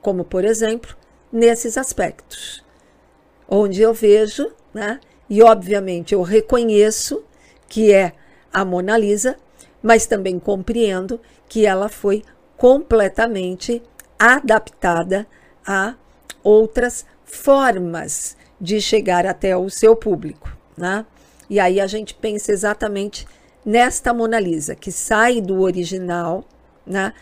como, 0.01 0.23
por 0.23 0.43
exemplo, 0.43 0.95
nesses 1.31 1.77
aspectos, 1.77 2.63
onde 3.47 3.81
eu 3.81 3.93
vejo, 3.93 4.51
né, 4.73 4.99
e 5.29 5.41
obviamente 5.41 6.13
eu 6.13 6.21
reconheço 6.21 7.23
que 7.67 7.91
é 7.91 8.13
a 8.53 8.63
Mona 8.63 8.97
Lisa, 8.97 9.37
mas 9.81 10.05
também 10.05 10.39
compreendo 10.39 11.19
que 11.47 11.65
ela 11.65 11.89
foi 11.89 12.23
completamente 12.57 13.81
adaptada 14.17 15.27
a 15.65 15.95
outras 16.43 17.05
formas 17.23 18.37
de 18.59 18.79
chegar 18.79 19.25
até 19.25 19.57
o 19.57 19.69
seu 19.69 19.95
público. 19.95 20.55
Né? 20.77 21.05
E 21.49 21.59
aí 21.59 21.79
a 21.79 21.87
gente 21.87 22.13
pensa 22.13 22.51
exatamente 22.51 23.27
nesta 23.65 24.13
Mona 24.13 24.39
Lisa, 24.39 24.75
que 24.75 24.91
sai 24.91 25.41
do 25.41 25.61
original, 25.61 26.43
né? 26.85 27.13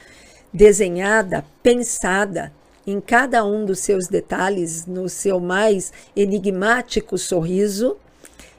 desenhada, 0.54 1.44
pensada 1.64 2.54
em 2.86 3.00
cada 3.00 3.46
um 3.46 3.66
dos 3.66 3.80
seus 3.80 4.08
detalhes, 4.08 4.86
no 4.86 5.08
seu 5.08 5.40
mais 5.40 5.94
enigmático 6.16 7.18
sorriso, 7.18 7.98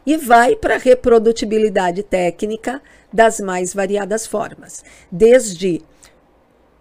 e 0.06 0.16
vai 0.16 0.56
para 0.56 0.74
a 0.74 0.78
reprodutibilidade 0.78 2.02
técnica 2.02 2.82
das 3.12 3.38
mais 3.38 3.72
variadas 3.72 4.26
formas, 4.26 4.84
desde 5.10 5.82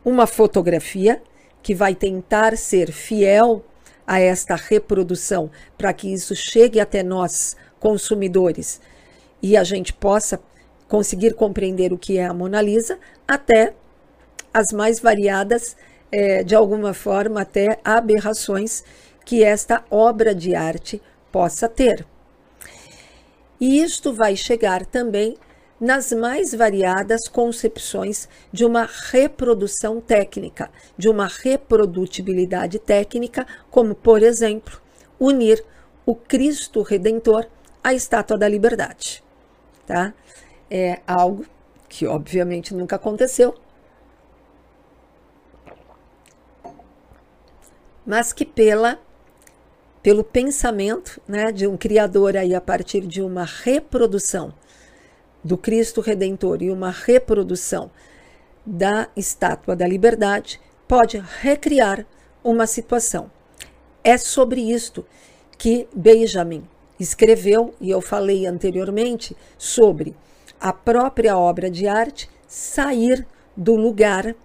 uma 0.04 0.26
fotografia 0.26 1.22
que 1.62 1.76
vai 1.76 1.96
tentar 1.96 2.58
ser 2.58 2.92
fiel 2.92 3.63
a 4.06 4.20
esta 4.20 4.56
reprodução 4.56 5.50
para 5.78 5.94
que 5.94 6.12
isso 6.12 6.36
chegue 6.36 6.80
até 6.80 7.04
nós 7.04 7.56
consumidores 7.80 8.82
e 9.42 9.56
a 9.56 9.63
gente 9.63 9.94
possa 9.94 10.39
conseguir 10.94 11.34
compreender 11.34 11.92
o 11.92 11.98
que 11.98 12.20
é 12.20 12.26
a 12.28 12.36
Mona 12.36 12.62
Lisa, 12.62 13.00
até 13.28 13.74
as 14.54 14.72
mais 14.72 15.00
variadas, 15.00 15.76
é, 16.12 16.44
de 16.44 16.54
alguma 16.54 16.94
forma, 16.94 17.42
até 17.42 17.80
aberrações 17.84 18.84
que 19.26 19.44
esta 19.44 19.84
obra 19.90 20.36
de 20.36 20.54
arte 20.54 21.02
possa 21.32 21.68
ter. 21.68 22.06
E 23.60 23.82
isto 23.82 24.14
vai 24.14 24.36
chegar 24.36 24.86
também 24.86 25.36
nas 25.82 26.12
mais 26.12 26.54
variadas 26.54 27.28
concepções 27.28 28.30
de 28.52 28.64
uma 28.64 28.88
reprodução 29.10 30.00
técnica, 30.00 30.70
de 30.96 31.10
uma 31.10 31.26
reprodutibilidade 31.26 32.78
técnica, 32.78 33.48
como, 33.72 33.96
por 33.96 34.22
exemplo, 34.22 34.80
unir 35.20 35.66
o 36.06 36.14
Cristo 36.14 36.84
Redentor 36.84 37.48
à 37.84 37.96
Estátua 37.96 38.38
da 38.38 38.48
Liberdade. 38.48 39.24
Tá? 39.88 40.14
É 40.76 41.02
algo 41.06 41.46
que, 41.88 42.08
obviamente, 42.08 42.74
nunca 42.74 42.96
aconteceu, 42.96 43.54
mas 48.04 48.34
que 48.34 48.44
pela 48.44 49.00
pelo 50.02 50.24
pensamento 50.24 51.22
né, 51.28 51.52
de 51.52 51.68
um 51.68 51.78
criador 51.78 52.36
aí 52.36 52.56
a 52.56 52.60
partir 52.60 53.02
de 53.02 53.22
uma 53.22 53.46
reprodução 53.46 54.52
do 55.44 55.58
Cristo 55.58 56.02
Redentor 56.02 56.64
e 56.64 56.72
uma 56.72 56.90
reprodução 56.90 57.92
da 58.66 59.08
estátua 59.16 59.76
da 59.76 59.88
liberdade 59.88 60.60
pode 60.88 61.24
recriar 61.40 62.06
uma 62.44 62.66
situação. 62.66 63.32
É 64.04 64.18
sobre 64.18 64.60
isto 64.60 65.06
que 65.58 65.88
Benjamin 65.96 66.68
escreveu, 67.00 67.74
e 67.80 67.90
eu 67.90 68.02
falei 68.02 68.46
anteriormente, 68.46 69.38
sobre 69.58 70.16
a 70.60 70.72
própria 70.72 71.38
obra 71.38 71.70
de 71.70 71.88
arte 71.88 72.30
sair 72.48 73.26
do 73.56 73.76
lugar 73.76 74.36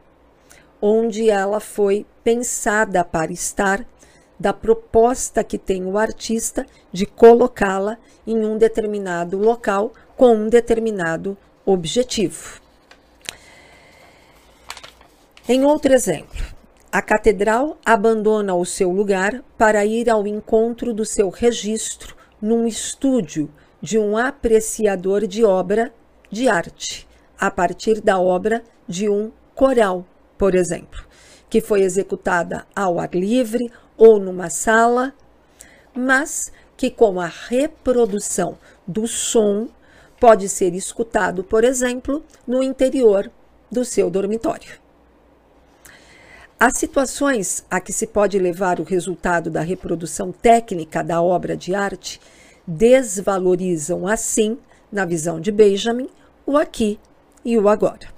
onde 0.81 1.29
ela 1.29 1.61
foi 1.61 2.07
pensada 2.23 3.05
para 3.05 3.33
estar, 3.33 3.85
da 4.39 4.53
proposta 4.53 5.43
que 5.43 5.59
tem 5.59 5.85
o 5.85 5.99
artista 5.99 6.65
de 6.93 7.05
colocá-la 7.05 7.99
em 8.27 8.45
um 8.45 8.57
determinado 8.57 9.37
local 9.37 9.93
com 10.17 10.35
um 10.35 10.49
determinado 10.49 11.37
objetivo. 11.67 12.61
Em 15.49 15.65
outro 15.65 15.93
exemplo, 15.93 16.39
a 16.93 17.03
catedral 17.03 17.79
abandona 17.85 18.55
o 18.55 18.65
seu 18.65 18.91
lugar 18.91 19.43
para 19.57 19.85
ir 19.85 20.09
ao 20.09 20.27
encontro 20.27 20.95
do 20.95 21.05
seu 21.05 21.31
registro 21.31 22.15
num 22.41 22.67
estúdio 22.67 23.51
de 23.81 23.99
um 23.99 24.17
apreciador 24.17 25.27
de 25.27 25.45
obra 25.45 25.93
de 26.31 26.49
arte, 26.49 27.07
a 27.39 27.51
partir 27.51 28.01
da 28.01 28.19
obra 28.19 28.63
de 28.87 29.09
um 29.09 29.31
coral, 29.55 30.05
por 30.37 30.55
exemplo, 30.55 31.05
que 31.49 31.61
foi 31.61 31.83
executada 31.83 32.67
ao 32.75 32.99
ar 32.99 33.15
livre 33.15 33.71
ou 33.97 34.19
numa 34.19 34.51
sala, 34.51 35.15
mas 35.95 36.53
que 36.77 36.91
com 36.91 37.21
a 37.21 37.27
reprodução 37.27 38.59
do 38.87 39.07
som 39.07 39.69
pode 40.21 40.49
ser 40.49 40.75
escutado, 40.75 41.45
por 41.45 41.65
exemplo, 41.65 42.23
no 42.47 42.63
interior 42.63 43.31
do 43.71 43.85
seu 43.85 44.11
dormitório. 44.11 44.79
As 46.59 46.77
situações 46.77 47.65
a 47.71 47.81
que 47.81 47.93
se 47.93 48.07
pode 48.07 48.37
levar 48.39 48.81
o 48.81 48.85
resultado 48.85 49.49
da 49.49 49.61
reprodução 49.61 50.33
técnica 50.33 51.05
da 51.05 51.23
obra 51.23 51.57
de 51.57 51.73
arte 51.75 52.21
desvalorizam, 52.69 54.07
assim, 54.07 54.59
na 54.93 55.07
visão 55.07 55.41
de 55.41 55.51
Benjamin, 55.51 56.11
o 56.45 56.59
aqui 56.59 57.01
e 57.43 57.57
o 57.57 57.67
agora. 57.67 58.09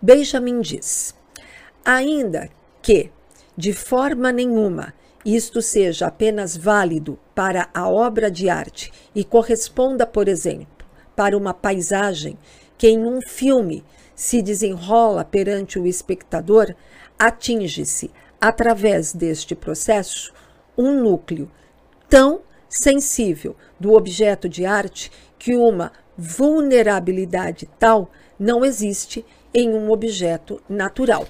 Benjamin 0.00 0.62
diz: 0.62 1.14
ainda 1.84 2.48
que, 2.80 3.10
de 3.54 3.74
forma 3.74 4.32
nenhuma, 4.32 4.94
isto 5.24 5.60
seja 5.60 6.06
apenas 6.06 6.56
válido 6.56 7.18
para 7.34 7.68
a 7.74 7.86
obra 7.86 8.30
de 8.30 8.48
arte 8.48 8.90
e 9.14 9.22
corresponda, 9.22 10.06
por 10.06 10.26
exemplo, 10.26 10.86
para 11.14 11.36
uma 11.36 11.52
paisagem 11.52 12.38
que 12.78 12.88
em 12.88 13.04
um 13.04 13.20
filme 13.20 13.84
se 14.14 14.40
desenrola 14.40 15.24
perante 15.24 15.78
o 15.78 15.86
espectador, 15.86 16.74
atinge-se, 17.18 18.10
através 18.40 19.12
deste 19.12 19.54
processo, 19.54 20.32
um 20.78 21.02
núcleo 21.02 21.50
tão 22.08 22.40
sensível 22.68 23.56
do 23.78 23.94
objeto 23.94 24.48
de 24.48 24.64
arte 24.64 25.10
que 25.38 25.54
uma 25.54 25.92
vulnerabilidade 26.16 27.68
tal 27.78 28.10
não 28.38 28.64
existe 28.64 29.24
em 29.52 29.70
um 29.70 29.90
objeto 29.90 30.60
natural. 30.68 31.26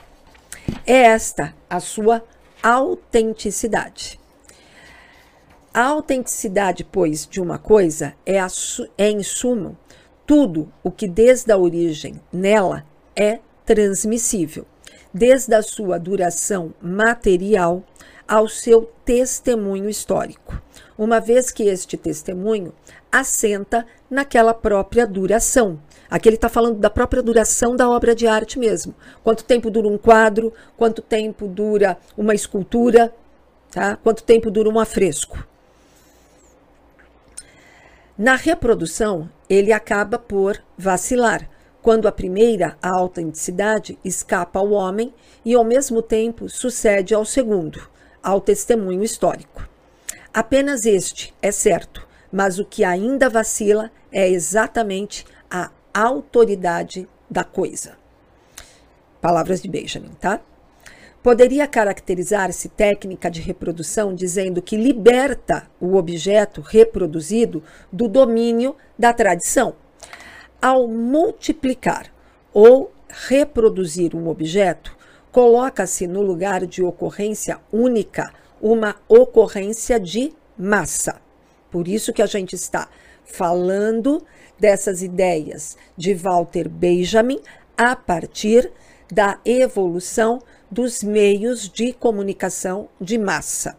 É 0.87 0.97
esta 0.97 1.55
a 1.69 1.81
sua 1.81 2.25
autenticidade. 2.63 4.19
A 5.73 5.85
autenticidade, 5.85 6.85
pois, 6.85 7.27
de 7.27 7.41
uma 7.41 7.59
coisa 7.59 8.15
é, 8.25 8.41
a, 8.41 8.49
é, 8.97 9.11
em 9.11 9.23
sumo, 9.23 9.77
tudo 10.27 10.73
o 10.83 10.91
que 10.91 11.07
desde 11.07 11.53
a 11.53 11.59
origem 11.59 12.21
nela 12.33 12.85
é 13.15 13.41
transmissível, 13.65 14.67
desde 15.13 15.55
a 15.55 15.63
sua 15.63 15.99
duração 15.99 16.75
material 16.81 17.85
ao 18.27 18.49
seu 18.49 18.91
testemunho 19.05 19.89
histórico, 19.89 20.56
uma 20.97 21.21
vez 21.21 21.51
que 21.51 21.65
este 21.65 21.97
testemunho 21.97 22.73
assenta 23.11 23.87
naquela 24.11 24.55
própria 24.55 25.07
duração. 25.07 25.81
Aqui 26.11 26.29
ele 26.29 26.37
está 26.37 26.49
falando 26.49 26.79
da 26.79 26.91
própria 26.91 27.23
duração 27.23 27.75
da 27.75 27.89
obra 27.89 28.15
de 28.15 28.27
arte 28.27 28.59
mesmo. 28.59 28.95
Quanto 29.25 29.45
tempo 29.45 29.71
dura 29.71 29.89
um 29.89 29.99
quadro, 29.99 30.53
quanto 30.77 31.03
tempo 31.03 31.49
dura 31.49 31.99
uma 32.17 32.35
escultura, 32.35 33.13
tá? 33.71 33.97
quanto 33.97 34.23
tempo 34.23 34.51
dura 34.51 34.69
um 34.69 34.79
afresco. 34.79 35.45
Na 38.17 38.35
reprodução, 38.35 39.29
ele 39.49 39.73
acaba 39.73 40.19
por 40.19 40.63
vacilar, 40.79 41.51
quando 41.83 42.09
a 42.09 42.13
primeira, 42.13 42.77
a 42.83 42.91
autenticidade, 42.91 43.99
escapa 44.03 44.59
ao 44.59 44.71
homem 44.71 45.13
e, 45.45 45.55
ao 45.55 45.63
mesmo 45.63 46.01
tempo, 46.01 46.49
sucede 46.49 47.15
ao 47.15 47.25
segundo, 47.25 47.81
ao 48.23 48.41
testemunho 48.41 49.05
histórico. 49.05 49.69
Apenas 50.37 50.85
este 50.85 51.35
é 51.41 51.51
certo, 51.51 52.07
mas 52.31 52.59
o 52.59 52.65
que 52.67 52.85
ainda 52.85 53.31
vacila 53.31 53.91
é 54.13 54.29
exatamente 54.29 55.25
a 55.51 55.71
autoridade 55.95 57.09
da 57.31 57.43
coisa. 57.43 57.97
Palavras 59.19 59.63
de 59.63 59.69
Benjamin, 59.71 60.11
tá? 60.21 60.39
Poderia 61.23 61.67
caracterizar-se 61.67 62.69
técnica 62.69 63.31
de 63.31 63.41
reprodução 63.41 64.15
dizendo 64.15 64.61
que 64.61 64.77
liberta 64.77 65.71
o 65.81 65.97
objeto 65.97 66.61
reproduzido 66.61 67.63
do 67.91 68.07
domínio 68.07 68.77
da 68.99 69.15
tradição. 69.15 69.75
Ao 70.61 70.87
multiplicar 70.87 72.13
ou 72.53 72.93
reproduzir 73.09 74.15
um 74.15 74.29
objeto, 74.29 74.95
coloca-se 75.33 76.07
no 76.07 76.21
lugar 76.21 76.67
de 76.67 76.83
ocorrência 76.83 77.59
única 77.73 78.31
uma 78.61 78.97
ocorrência 79.09 79.99
de 79.99 80.33
massa. 80.59 81.21
Por 81.71 81.89
isso 81.89 82.13
que 82.13 82.23
a 82.23 82.27
gente 82.27 82.55
está 82.55 82.89
falando 83.25 84.23
dessas 84.59 85.03
ideias 85.03 85.77
de 85.97 86.15
Walter 86.15 86.69
Benjamin 86.69 87.41
a 87.77 87.95
partir 87.95 88.73
da 89.13 89.39
evolução 89.45 90.41
dos 90.71 91.03
meios 91.03 91.69
de 91.69 91.93
comunicação 91.93 92.89
de 93.01 93.19
massa. 93.19 93.77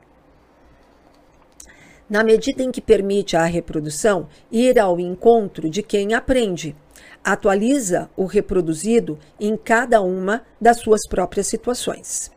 Na 2.10 2.24
medida 2.24 2.64
em 2.64 2.72
que 2.72 2.80
permite 2.80 3.36
à 3.36 3.44
reprodução 3.44 4.30
ir 4.50 4.80
ao 4.80 4.98
encontro 4.98 5.70
de 5.70 5.84
quem 5.84 6.14
aprende, 6.14 6.74
atualiza 7.22 8.10
o 8.16 8.26
reproduzido 8.26 9.20
em 9.38 9.58
cada 9.58 10.02
uma 10.02 10.44
das 10.62 10.80
suas 10.80 11.06
próprias 11.06 11.48
situações. 11.48 12.32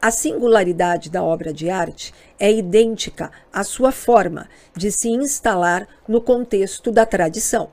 A 0.00 0.10
singularidade 0.10 1.10
da 1.10 1.22
obra 1.22 1.52
de 1.52 1.70
arte 1.70 2.12
é 2.38 2.52
idêntica 2.52 3.30
à 3.52 3.64
sua 3.64 3.92
forma 3.92 4.48
de 4.76 4.92
se 4.92 5.08
instalar 5.08 5.88
no 6.06 6.20
contexto 6.20 6.92
da 6.92 7.06
tradição. 7.06 7.70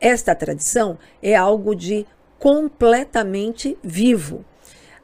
Esta 0.00 0.34
tradição 0.34 0.98
é 1.22 1.34
algo 1.34 1.74
de 1.74 2.06
completamente 2.38 3.76
vivo, 3.82 4.44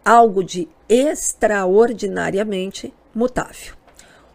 algo 0.05 0.43
de 0.43 0.69
extraordinariamente 0.89 2.93
mutável. 3.15 3.75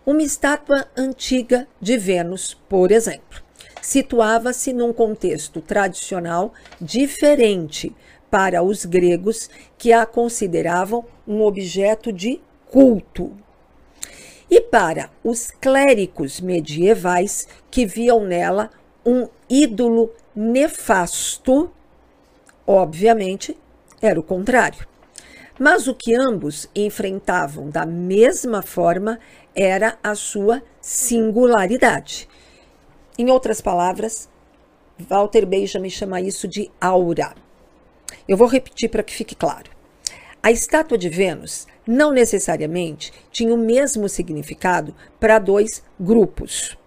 Uma 0.06 0.24
estátua 0.24 0.88
antiga 0.98 1.68
de 1.80 1.98
Vênus, 1.98 2.56
por 2.68 2.92
exemplo, 2.92 3.42
situava-se 3.82 4.74
num 4.74 4.92
contexto 4.92 5.62
tradicional 5.62 6.54
diferente 6.82 7.96
para 8.30 8.62
os 8.64 8.86
gregos 8.86 9.50
que 9.78 9.94
a 9.94 10.06
consideravam 10.06 11.06
um 11.30 11.44
objeto 11.44 12.12
de 12.12 12.42
culto. 12.72 13.38
E 14.50 14.60
para 14.60 15.12
os 15.24 15.52
clérigos 15.52 16.42
medievais 16.42 17.48
que 17.70 17.86
viam 17.86 18.26
nela 18.26 18.72
um 19.06 19.28
ídolo 19.48 20.12
nefasto, 20.36 21.72
obviamente 22.66 23.56
era 24.02 24.20
o 24.20 24.24
contrário. 24.24 24.88
Mas 25.60 25.88
o 25.88 25.94
que 25.94 26.16
ambos 26.16 26.68
enfrentavam 26.74 27.70
da 27.70 27.86
mesma 27.86 28.64
forma 28.64 29.20
era 29.56 30.00
a 30.02 30.16
sua 30.16 30.64
singularidade. 30.82 32.28
Em 33.20 33.30
outras 33.30 33.62
palavras, 33.62 34.30
Walter 34.98 35.46
Benjamin 35.46 35.90
chama 35.90 36.22
isso 36.22 36.48
de 36.48 36.72
aura. 36.82 37.36
Eu 38.28 38.38
vou 38.38 38.48
repetir 38.48 38.90
para 38.90 39.04
que 39.04 39.14
fique 39.14 39.36
claro. 39.36 39.79
A 40.42 40.52
estátua 40.52 40.98
de 40.98 41.10
Vênus 41.10 41.68
não 41.86 42.14
necessariamente 42.14 43.12
tinha 43.30 43.54
o 43.54 43.58
mesmo 43.58 44.08
significado 44.08 44.96
para 45.20 45.38
dois 45.38 45.84
grupos. 46.00 46.78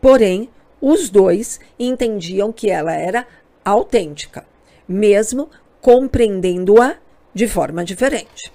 Porém, 0.00 0.50
os 0.80 1.08
dois 1.08 1.60
entendiam 1.78 2.52
que 2.52 2.68
ela 2.68 2.92
era 2.92 3.26
autêntica, 3.64 4.44
mesmo 4.88 5.48
compreendendo-a 5.80 6.96
de 7.32 7.46
forma 7.46 7.84
diferente. 7.84 8.52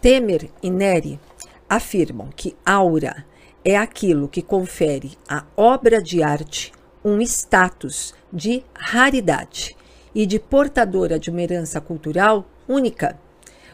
Temer 0.00 0.48
e 0.62 0.70
Neri 0.70 1.20
afirmam 1.68 2.30
que 2.34 2.56
aura 2.64 3.26
é 3.62 3.76
aquilo 3.76 4.28
que 4.28 4.40
confere 4.40 5.18
à 5.28 5.44
obra 5.56 6.02
de 6.02 6.22
arte 6.22 6.72
um 7.04 7.20
status 7.20 8.14
de 8.32 8.64
raridade 8.74 9.76
e 10.14 10.24
de 10.24 10.38
portadora 10.38 11.18
de 11.18 11.30
uma 11.30 11.42
herança 11.42 11.80
cultural 11.80 12.46
única, 12.66 13.18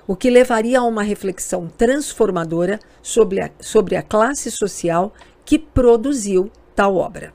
o 0.06 0.14
que 0.14 0.30
levaria 0.30 0.80
a 0.80 0.84
uma 0.84 1.02
reflexão 1.02 1.68
transformadora 1.68 2.78
sobre 3.02 3.40
a, 3.40 3.50
sobre 3.60 3.96
a 3.96 4.02
classe 4.02 4.50
social 4.50 5.12
que 5.44 5.58
produziu 5.58 6.50
tal 6.74 6.96
obra. 6.96 7.32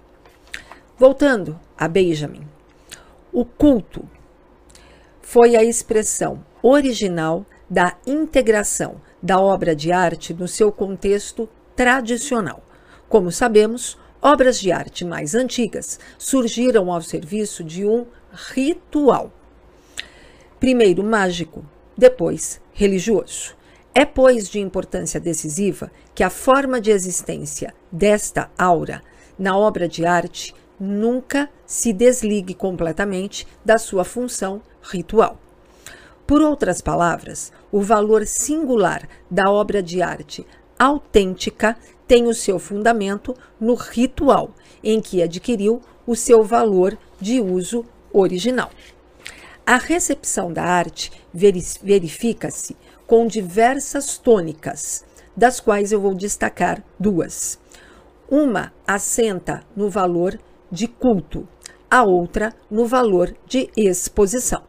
Voltando 0.97 1.59
a 1.77 1.87
Benjamin, 1.87 2.45
o 3.31 3.45
culto 3.45 4.03
foi 5.21 5.55
a 5.55 5.63
expressão 5.63 6.43
original 6.61 7.45
da 7.69 7.95
integração 8.05 8.99
da 9.21 9.39
obra 9.39 9.75
de 9.75 9.91
arte 9.91 10.33
no 10.33 10.47
seu 10.47 10.71
contexto 10.71 11.47
tradicional. 11.75 12.63
Como 13.07 13.31
sabemos, 13.31 13.97
obras 14.21 14.59
de 14.59 14.71
arte 14.71 15.05
mais 15.05 15.35
antigas 15.35 15.99
surgiram 16.17 16.91
ao 16.91 17.01
serviço 17.01 17.63
de 17.63 17.85
um 17.85 18.05
ritual. 18.53 19.31
Primeiro 20.59 21.03
mágico, 21.03 21.63
depois 21.99 22.61
religioso. 22.71 23.55
É, 23.93 24.05
pois, 24.05 24.49
de 24.49 24.59
importância 24.59 25.19
decisiva 25.19 25.91
que 26.15 26.23
a 26.23 26.29
forma 26.29 26.79
de 26.79 26.91
existência 26.91 27.73
desta 27.91 28.49
aura 28.57 29.01
na 29.37 29.57
obra 29.57 29.87
de 29.87 30.05
arte 30.05 30.55
nunca 30.79 31.49
se 31.65 31.91
desligue 31.91 32.53
completamente 32.53 33.45
da 33.65 33.77
sua 33.77 34.05
função 34.05 34.61
ritual. 34.81 35.37
Por 36.25 36.41
outras 36.41 36.81
palavras, 36.81 37.51
o 37.69 37.81
valor 37.81 38.25
singular 38.25 39.07
da 39.29 39.51
obra 39.51 39.83
de 39.83 40.01
arte 40.01 40.47
autêntica 40.77 41.75
tem 42.07 42.27
o 42.27 42.33
seu 42.33 42.57
fundamento 42.59 43.35
no 43.59 43.73
ritual, 43.73 44.51
em 44.81 45.01
que 45.01 45.21
adquiriu 45.21 45.81
o 46.07 46.15
seu 46.15 46.43
valor 46.43 46.97
de 47.19 47.41
uso 47.41 47.83
original. 48.13 48.71
A 49.71 49.77
recepção 49.77 50.51
da 50.51 50.63
arte 50.63 51.11
verifica-se 51.31 52.75
com 53.05 53.27
diversas 53.27 54.17
tônicas, 54.17 55.05
das 55.37 55.59
quais 55.59 55.91
eu 55.91 56.01
vou 56.01 56.15
destacar 56.15 56.83
duas. 56.99 57.59
Uma 58.27 58.73
assenta 58.87 59.61
no 59.75 59.87
valor 59.87 60.39
de 60.71 60.87
culto, 60.87 61.47
a 61.87 62.01
outra 62.01 62.51
no 62.67 62.87
valor 62.87 63.35
de 63.45 63.69
exposição. 63.77 64.63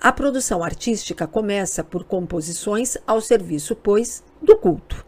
A 0.00 0.10
produção 0.10 0.64
artística 0.64 1.24
começa 1.24 1.84
por 1.84 2.02
composições 2.02 2.96
ao 3.06 3.20
serviço, 3.20 3.76
pois, 3.76 4.24
do 4.42 4.56
culto. 4.56 5.06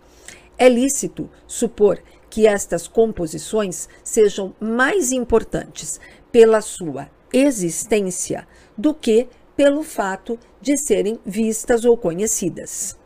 É 0.56 0.68
lícito 0.68 1.28
supor 1.44 2.00
que 2.30 2.46
estas 2.46 2.86
composições 2.86 3.88
sejam 4.04 4.54
mais 4.60 5.10
importantes 5.10 5.98
pela 6.30 6.60
sua 6.60 7.10
existência 7.32 8.46
do 8.76 8.94
que 8.94 9.28
pelo 9.56 9.82
fato 9.82 10.38
de 10.60 10.76
serem 10.76 11.18
vistas 11.24 11.84
ou 11.84 11.96
conhecidas. 11.96 12.96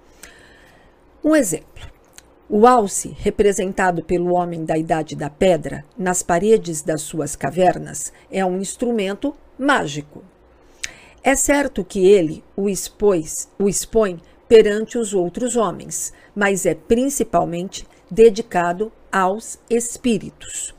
Um 1.22 1.34
exemplo. 1.34 1.86
O 2.48 2.66
alce, 2.66 3.14
representado 3.18 4.02
pelo 4.02 4.32
homem 4.32 4.64
da 4.64 4.78
Idade 4.78 5.14
da 5.14 5.28
Pedra 5.28 5.84
nas 5.98 6.22
paredes 6.22 6.80
das 6.80 7.02
suas 7.02 7.36
cavernas, 7.36 8.10
é 8.30 8.42
um 8.42 8.58
instrumento 8.58 9.34
mágico. 9.58 10.24
É 11.22 11.36
certo 11.36 11.84
que 11.84 12.06
ele 12.06 12.42
o, 12.56 12.70
expôs, 12.70 13.50
o 13.58 13.68
expõe 13.68 14.18
perante 14.48 14.96
os 14.96 15.12
outros 15.12 15.56
homens, 15.56 16.14
mas 16.34 16.64
é 16.64 16.74
principalmente 16.74 17.86
dedicado 18.10 18.90
aos 19.12 19.58
espíritos. 19.68 20.74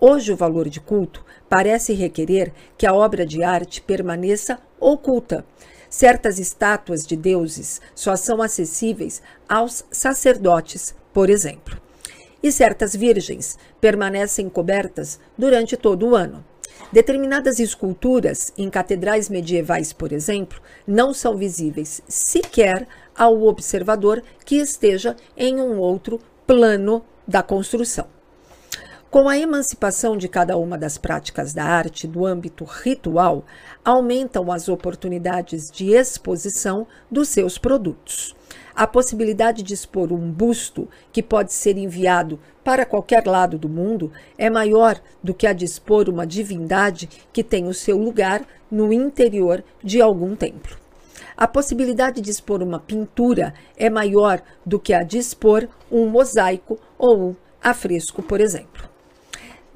Hoje, 0.00 0.32
o 0.32 0.36
valor 0.36 0.68
de 0.68 0.80
culto 0.80 1.24
parece 1.48 1.92
requerer 1.92 2.52
que 2.76 2.86
a 2.86 2.94
obra 2.94 3.24
de 3.24 3.42
arte 3.42 3.80
permaneça 3.80 4.58
oculta. 4.78 5.44
Certas 5.88 6.38
estátuas 6.38 7.06
de 7.06 7.16
deuses 7.16 7.80
só 7.94 8.14
são 8.14 8.42
acessíveis 8.42 9.22
aos 9.48 9.84
sacerdotes, 9.90 10.94
por 11.12 11.30
exemplo. 11.30 11.80
E 12.42 12.52
certas 12.52 12.94
virgens 12.94 13.58
permanecem 13.80 14.48
cobertas 14.48 15.18
durante 15.36 15.76
todo 15.76 16.06
o 16.06 16.14
ano. 16.14 16.44
Determinadas 16.92 17.58
esculturas 17.58 18.52
em 18.56 18.70
catedrais 18.70 19.28
medievais, 19.28 19.92
por 19.92 20.12
exemplo, 20.12 20.60
não 20.86 21.12
são 21.12 21.36
visíveis 21.36 22.00
sequer 22.06 22.86
ao 23.16 23.42
observador 23.42 24.22
que 24.44 24.56
esteja 24.56 25.16
em 25.36 25.60
um 25.60 25.78
outro 25.78 26.20
plano 26.46 27.04
da 27.26 27.42
construção. 27.42 28.06
Com 29.10 29.28
a 29.28 29.38
emancipação 29.38 30.16
de 30.16 30.28
cada 30.28 30.56
uma 30.56 30.76
das 30.76 30.98
práticas 30.98 31.54
da 31.54 31.64
arte 31.64 32.06
do 32.06 32.26
âmbito 32.26 32.64
ritual, 32.64 33.44
aumentam 33.84 34.52
as 34.52 34.68
oportunidades 34.68 35.70
de 35.70 35.92
exposição 35.92 36.86
dos 37.10 37.28
seus 37.28 37.56
produtos 37.56 38.36
a 38.78 38.86
possibilidade 38.86 39.64
de 39.64 39.74
expor 39.74 40.12
um 40.12 40.30
busto 40.30 40.88
que 41.10 41.20
pode 41.20 41.52
ser 41.52 41.76
enviado 41.76 42.38
para 42.62 42.86
qualquer 42.86 43.26
lado 43.26 43.58
do 43.58 43.68
mundo 43.68 44.12
é 44.38 44.48
maior 44.48 45.00
do 45.20 45.34
que 45.34 45.48
a 45.48 45.52
de 45.52 45.64
expor 45.64 46.08
uma 46.08 46.24
divindade 46.24 47.08
que 47.32 47.42
tem 47.42 47.66
o 47.66 47.74
seu 47.74 47.98
lugar 47.98 48.46
no 48.70 48.92
interior 48.92 49.64
de 49.82 50.00
algum 50.00 50.36
templo. 50.36 50.78
A 51.36 51.48
possibilidade 51.48 52.20
de 52.20 52.30
expor 52.30 52.62
uma 52.62 52.78
pintura 52.78 53.52
é 53.76 53.90
maior 53.90 54.40
do 54.64 54.78
que 54.78 54.94
a 54.94 55.02
de 55.02 55.18
expor 55.18 55.68
um 55.90 56.06
mosaico 56.06 56.78
ou 56.96 57.30
um 57.30 57.36
afresco, 57.60 58.22
por 58.22 58.40
exemplo. 58.40 58.88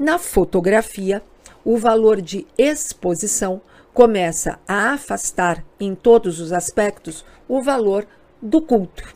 Na 0.03 0.19
fotografia, 0.19 1.23
o 1.65 1.77
valor 1.77 2.21
de 2.21 2.45
exposição 2.59 3.63
começa 3.95 4.59
a 4.67 4.95
afastar 4.95 5.65
em 5.79 5.95
todos 5.95 6.41
os 6.41 6.53
aspectos 6.53 7.25
o 7.47 7.63
valor 7.63 8.05
do 8.43 8.61
culto. 8.61 9.15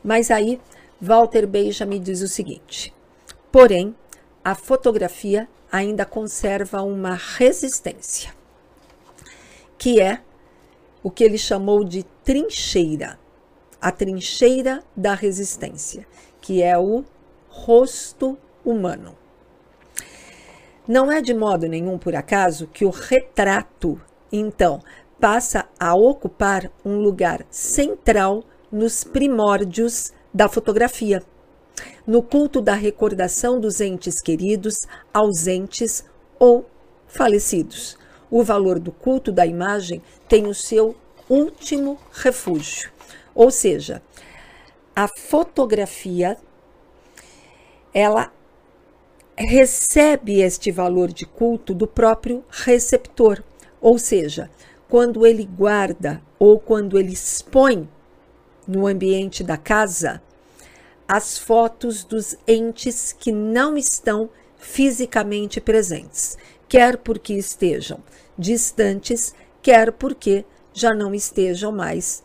Mas 0.00 0.30
aí, 0.30 0.60
Walter 1.00 1.44
Benjamin 1.48 2.00
diz 2.00 2.22
o 2.22 2.28
seguinte: 2.28 2.94
porém, 3.50 3.96
a 4.44 4.54
fotografia 4.54 5.48
ainda 5.72 6.04
conserva 6.04 6.80
uma 6.82 7.16
resistência, 7.16 8.32
que 9.76 10.00
é 10.00 10.20
o 11.02 11.10
que 11.10 11.24
ele 11.24 11.36
chamou 11.36 11.82
de 11.82 12.04
trincheira, 12.22 13.18
a 13.80 13.90
trincheira 13.90 14.84
da 14.96 15.14
resistência, 15.14 16.06
que 16.40 16.62
é 16.62 16.78
o 16.78 17.04
rosto 17.48 18.38
humano. 18.64 19.20
Não 20.86 21.12
é 21.12 21.20
de 21.20 21.32
modo 21.32 21.68
nenhum 21.68 21.96
por 21.96 22.14
acaso 22.16 22.66
que 22.66 22.84
o 22.84 22.90
retrato, 22.90 24.00
então, 24.32 24.82
passa 25.20 25.68
a 25.78 25.94
ocupar 25.94 26.68
um 26.84 26.96
lugar 26.96 27.46
central 27.48 28.42
nos 28.70 29.04
primórdios 29.04 30.12
da 30.34 30.48
fotografia, 30.48 31.22
no 32.04 32.20
culto 32.20 32.60
da 32.60 32.74
recordação 32.74 33.60
dos 33.60 33.80
entes 33.80 34.20
queridos, 34.20 34.74
ausentes 35.14 36.04
ou 36.38 36.66
falecidos. 37.06 37.96
O 38.28 38.42
valor 38.42 38.80
do 38.80 38.90
culto 38.90 39.30
da 39.30 39.46
imagem 39.46 40.02
tem 40.28 40.48
o 40.48 40.54
seu 40.54 40.96
último 41.28 41.98
refúgio. 42.10 42.90
Ou 43.34 43.50
seja, 43.52 44.02
a 44.96 45.06
fotografia 45.06 46.36
ela 47.94 48.32
recebe 49.46 50.40
este 50.40 50.70
valor 50.70 51.12
de 51.12 51.26
culto 51.26 51.74
do 51.74 51.86
próprio 51.86 52.44
receptor, 52.50 53.42
ou 53.80 53.98
seja, 53.98 54.50
quando 54.88 55.26
ele 55.26 55.44
guarda 55.44 56.22
ou 56.38 56.58
quando 56.58 56.98
ele 56.98 57.12
expõe 57.12 57.88
no 58.66 58.86
ambiente 58.86 59.42
da 59.42 59.56
casa 59.56 60.22
as 61.08 61.36
fotos 61.36 62.04
dos 62.04 62.36
entes 62.46 63.12
que 63.12 63.32
não 63.32 63.76
estão 63.76 64.30
fisicamente 64.56 65.60
presentes, 65.60 66.38
quer 66.68 66.96
porque 66.96 67.34
estejam 67.34 68.00
distantes, 68.38 69.34
quer 69.60 69.92
porque 69.92 70.44
já 70.72 70.94
não 70.94 71.14
estejam 71.14 71.72
mais 71.72 72.22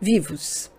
vivos. 0.00 0.70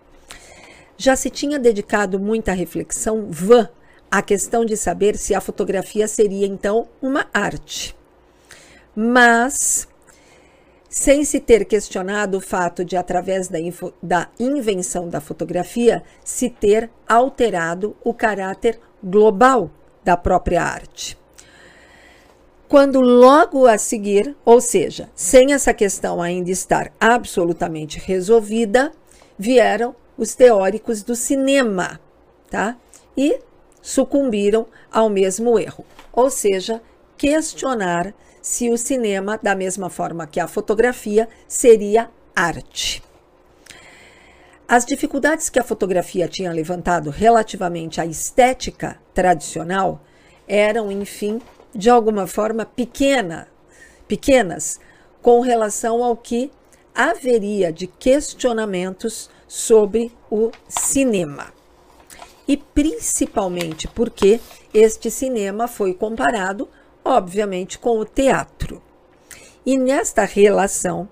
Já 0.96 1.15
se 1.15 1.30
tinha 1.30 1.58
dedicado 1.58 2.20
muita 2.20 2.54
reflexão 2.54 3.28
vã 3.30 3.67
à 4.12 4.21
questão 4.21 4.65
de 4.65 4.76
saber 4.76 5.17
se 5.17 5.34
a 5.34 5.39
fotografia 5.39 6.08
seria 6.08 6.45
então 6.45 6.89
uma 7.02 7.28
arte. 7.34 7.95
Mas 8.93 9.88
sem 10.91 11.24
se 11.24 11.39
ter 11.39 11.63
questionado 11.63 12.38
o 12.38 12.41
fato 12.41 12.84
de, 12.84 12.97
através 12.97 13.47
da, 13.47 13.58
info, 13.58 13.93
da, 14.04 14.28
invenção 14.38 15.08
da 15.08 15.21
fotografia, 15.21 16.04
se 16.21 16.50
ter 16.50 16.91
alterado 17.08 17.95
o 18.04 18.13
caráter 18.13 18.78
global 19.02 19.71
da 20.04 20.17
própria 20.17 20.62
arte. 20.62 21.17
Quando 22.67 23.00
logo 23.00 23.65
a 23.65 23.78
seguir, 23.78 24.36
ou 24.43 24.60
seja, 24.60 25.10
sem 25.15 25.54
essa 25.54 25.74
questão 25.74 26.21
ainda 26.21 26.52
estar 26.52 26.91
absolutamente 27.00 27.97
resolvida, 27.97 28.91
vieram 29.39 29.95
os 30.17 30.36
teóricos 30.36 31.04
do 31.04 31.15
cinema, 31.15 32.02
tá? 32.50 32.78
E 33.15 33.39
sucumbiram 33.82 34.67
ao 34.91 35.10
mesmo 35.10 35.58
erro, 35.60 35.86
ou 36.12 36.30
seja, 36.30 36.82
questionar 37.17 38.13
se 38.41 38.70
o 38.70 38.78
cinema, 38.78 39.39
da 39.41 39.56
mesma 39.56 39.89
forma 39.89 40.26
que 40.26 40.39
a 40.39 40.48
fotografia, 40.48 41.30
seria 41.48 42.10
arte. 42.36 43.04
As 44.67 44.86
dificuldades 44.86 45.50
que 45.50 45.60
a 45.60 45.63
fotografia 45.63 46.28
tinha 46.28 46.52
levantado 46.52 47.10
relativamente 47.10 48.00
à 48.00 48.06
estética 48.06 48.98
tradicional 49.13 50.02
eram, 50.48 50.91
enfim, 50.91 51.41
de 51.76 51.89
alguma 51.89 52.26
forma 52.26 52.65
pequena, 52.65 53.48
pequenas 54.08 54.80
com 55.22 55.41
relação 55.41 56.04
ao 56.04 56.15
que 56.15 56.52
haveria 56.96 57.72
de 57.72 57.86
questionamentos 57.86 59.30
sobre 59.48 60.12
o 60.30 60.52
cinema. 60.67 61.61
E 62.47 62.58
principalmente 62.58 63.88
porque 63.88 64.39
este 64.73 65.10
cinema 65.10 65.67
foi 65.67 65.93
comparado 65.93 66.67
obviamente, 67.04 67.77
com 67.77 67.99
o 67.99 68.06
teatro. 68.06 68.82
E 69.65 69.77
nesta 69.77 70.23
relação, 70.23 71.08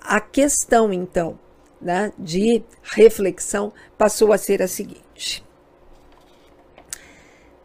a 0.00 0.20
questão, 0.20 0.92
então, 0.92 1.38
né, 1.80 2.12
de 2.18 2.62
reflexão 2.82 3.72
passou 3.98 4.32
a 4.32 4.38
ser 4.38 4.62
a 4.62 4.68
seguinte: 4.68 5.44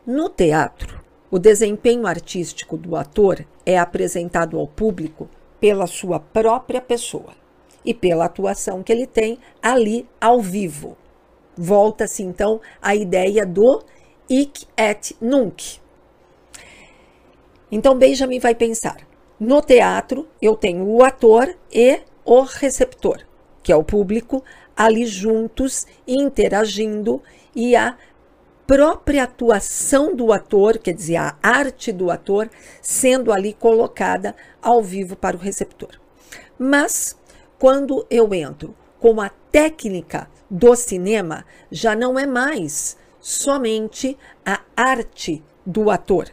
no 0.06 0.30
teatro, 0.30 1.04
o 1.30 1.39
desempenho 1.39 2.08
artístico 2.08 2.78
do 2.78 2.96
ator 2.96 3.46
é 3.65 3.78
apresentado 3.78 4.58
ao 4.58 4.67
público 4.67 5.30
pela 5.60 5.88
sua 5.88 6.20
própria 6.20 6.82
pessoa 6.82 7.34
e 7.84 7.93
pela 7.93 8.26
atuação 8.26 8.84
que 8.84 8.91
ele 8.91 9.08
tem 9.08 9.39
ali 9.62 10.08
ao 10.20 10.41
vivo. 10.41 10.98
Volta-se 11.58 12.24
então 12.24 12.62
à 12.82 12.96
ideia 12.96 13.46
do 13.46 13.84
hic 14.30 14.67
et 14.78 15.15
nunc, 15.20 15.80
então 17.72 17.98
Benjamin 17.98 18.39
vai 18.39 18.56
pensar: 18.56 18.98
no 19.39 19.62
teatro 19.62 20.28
eu 20.41 20.56
tenho 20.56 20.86
o 20.86 21.04
ator 21.04 21.54
e 21.72 22.02
o 22.24 22.41
receptor, 22.41 23.26
que 23.62 23.72
é 23.72 23.76
o 23.76 23.84
público, 23.84 24.43
ali 24.76 25.06
juntos, 25.06 25.86
interagindo 26.08 27.22
e 27.56 27.76
a 27.76 27.98
própria 28.65 29.24
atuação 29.24 30.13
do 30.13 30.34
ator, 30.34 30.78
quer 30.78 30.93
dizer, 30.93 31.15
a 31.15 31.38
arte 31.41 31.91
do 31.93 32.12
ator, 32.12 32.50
sendo 32.82 33.32
ali 33.32 33.54
colocada 33.54 34.36
ao 34.62 34.84
vivo 34.84 35.15
para 35.15 35.38
o 35.38 35.39
receptor. 35.39 36.00
Mas, 36.60 37.15
quando 37.58 38.06
eu 38.10 38.34
entro 38.34 38.76
com 39.00 39.22
a 39.22 39.30
técnica 39.52 40.30
do 40.50 40.76
cinema, 40.76 41.46
já 41.72 41.96
não 41.96 42.18
é 42.18 42.26
mais 42.26 42.98
somente 43.20 44.18
a 44.46 44.62
arte 44.76 45.44
do 45.66 45.90
ator, 45.90 46.30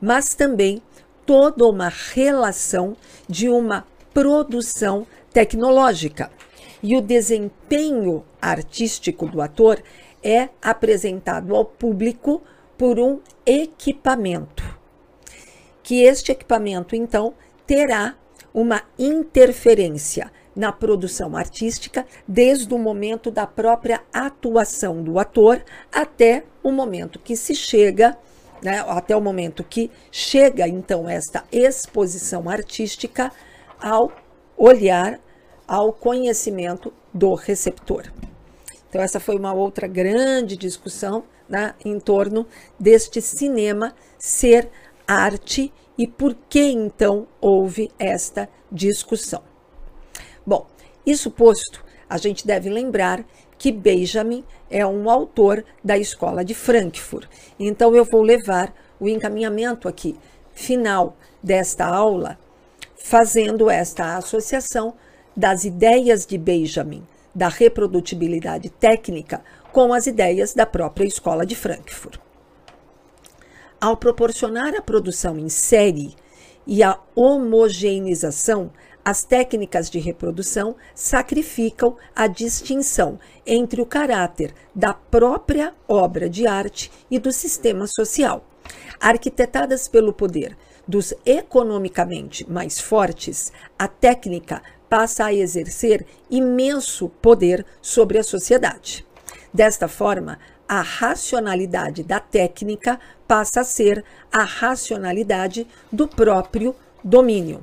mas 0.00 0.34
também 0.34 0.82
toda 1.26 1.66
uma 1.66 1.88
relação 1.88 2.96
de 3.28 3.48
uma 3.48 3.86
produção 4.14 5.06
tecnológica. 5.32 6.30
E 6.82 6.96
o 6.96 7.02
desempenho 7.02 8.24
artístico 8.40 9.26
do 9.26 9.42
ator 9.42 9.82
é 10.22 10.48
apresentado 10.62 11.54
ao 11.54 11.64
público 11.64 12.42
por 12.78 12.98
um 12.98 13.20
equipamento. 13.44 14.62
Que 15.82 16.02
este 16.02 16.32
equipamento, 16.32 16.94
então, 16.94 17.34
terá 17.66 18.14
uma 18.54 18.82
interferência 18.98 20.30
na 20.58 20.72
produção 20.72 21.36
artística 21.36 22.04
desde 22.26 22.74
o 22.74 22.78
momento 22.78 23.30
da 23.30 23.46
própria 23.46 24.02
atuação 24.12 25.04
do 25.04 25.16
ator 25.16 25.64
até 25.92 26.42
o 26.64 26.72
momento 26.72 27.20
que 27.20 27.36
se 27.36 27.54
chega 27.54 28.18
né, 28.60 28.84
até 28.88 29.14
o 29.14 29.20
momento 29.20 29.62
que 29.62 29.88
chega 30.10 30.66
então 30.66 31.08
esta 31.08 31.44
exposição 31.52 32.50
artística 32.50 33.30
ao 33.80 34.10
olhar, 34.56 35.20
ao 35.64 35.92
conhecimento 35.92 36.92
do 37.14 37.34
receptor. 37.34 38.12
Então, 38.88 39.00
essa 39.00 39.20
foi 39.20 39.36
uma 39.36 39.52
outra 39.52 39.86
grande 39.86 40.56
discussão 40.56 41.22
né, 41.48 41.72
em 41.84 42.00
torno 42.00 42.48
deste 42.80 43.22
cinema 43.22 43.94
ser 44.18 44.68
arte 45.06 45.72
e 45.96 46.04
por 46.04 46.34
que 46.48 46.62
então 46.62 47.28
houve 47.40 47.92
esta 47.96 48.48
discussão. 48.72 49.47
Isso 51.08 51.30
posto, 51.30 51.82
a 52.06 52.18
gente 52.18 52.46
deve 52.46 52.68
lembrar 52.68 53.24
que 53.56 53.72
Benjamin 53.72 54.44
é 54.70 54.86
um 54.86 55.08
autor 55.08 55.64
da 55.82 55.96
escola 55.96 56.44
de 56.44 56.52
Frankfurt. 56.52 57.26
Então 57.58 57.96
eu 57.96 58.04
vou 58.04 58.20
levar 58.20 58.74
o 59.00 59.08
encaminhamento 59.08 59.88
aqui 59.88 60.14
final 60.52 61.16
desta 61.42 61.86
aula 61.86 62.38
fazendo 62.94 63.70
esta 63.70 64.18
associação 64.18 64.92
das 65.34 65.64
ideias 65.64 66.26
de 66.26 66.36
Benjamin 66.36 67.02
da 67.34 67.48
reprodutibilidade 67.48 68.68
técnica 68.68 69.42
com 69.72 69.94
as 69.94 70.06
ideias 70.06 70.52
da 70.52 70.66
própria 70.66 71.06
escola 71.06 71.46
de 71.46 71.56
Frankfurt. 71.56 72.20
Ao 73.80 73.96
proporcionar 73.96 74.74
a 74.74 74.82
produção 74.82 75.38
em 75.38 75.48
série 75.48 76.14
e 76.66 76.82
a 76.82 77.00
homogeneização 77.14 78.70
as 79.08 79.24
técnicas 79.24 79.88
de 79.88 79.98
reprodução 79.98 80.76
sacrificam 80.94 81.96
a 82.14 82.26
distinção 82.26 83.18
entre 83.46 83.80
o 83.80 83.86
caráter 83.86 84.52
da 84.74 84.92
própria 84.92 85.72
obra 85.88 86.28
de 86.28 86.46
arte 86.46 86.92
e 87.10 87.18
do 87.18 87.32
sistema 87.32 87.86
social. 87.86 88.44
Arquitetadas 89.00 89.88
pelo 89.88 90.12
poder 90.12 90.54
dos 90.86 91.14
economicamente 91.24 92.46
mais 92.50 92.78
fortes, 92.78 93.50
a 93.78 93.88
técnica 93.88 94.62
passa 94.90 95.24
a 95.24 95.32
exercer 95.32 96.04
imenso 96.30 97.08
poder 97.08 97.64
sobre 97.80 98.18
a 98.18 98.22
sociedade. 98.22 99.06
Desta 99.54 99.88
forma, 99.88 100.38
a 100.68 100.82
racionalidade 100.82 102.02
da 102.02 102.20
técnica 102.20 103.00
passa 103.26 103.62
a 103.62 103.64
ser 103.64 104.04
a 104.30 104.44
racionalidade 104.44 105.66
do 105.90 106.06
próprio 106.06 106.76
domínio. 107.02 107.62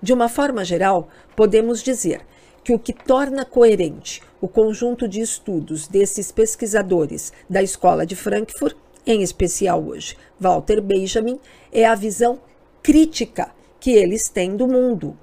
De 0.00 0.12
uma 0.12 0.28
forma 0.28 0.64
geral, 0.64 1.08
podemos 1.34 1.82
dizer 1.82 2.24
que 2.62 2.72
o 2.72 2.78
que 2.78 2.92
torna 2.92 3.44
coerente 3.44 4.22
o 4.40 4.46
conjunto 4.46 5.08
de 5.08 5.20
estudos 5.20 5.88
desses 5.88 6.30
pesquisadores 6.30 7.32
da 7.48 7.62
Escola 7.62 8.06
de 8.06 8.14
Frankfurt, 8.14 8.76
em 9.06 9.22
especial 9.22 9.82
hoje 9.82 10.16
Walter 10.38 10.80
Benjamin, 10.80 11.40
é 11.72 11.84
a 11.84 11.94
visão 11.94 12.40
crítica 12.82 13.50
que 13.80 13.90
eles 13.90 14.28
têm 14.28 14.56
do 14.56 14.68
mundo. 14.68 15.18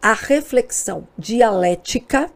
A 0.00 0.12
reflexão 0.12 1.08
dialética 1.18 2.30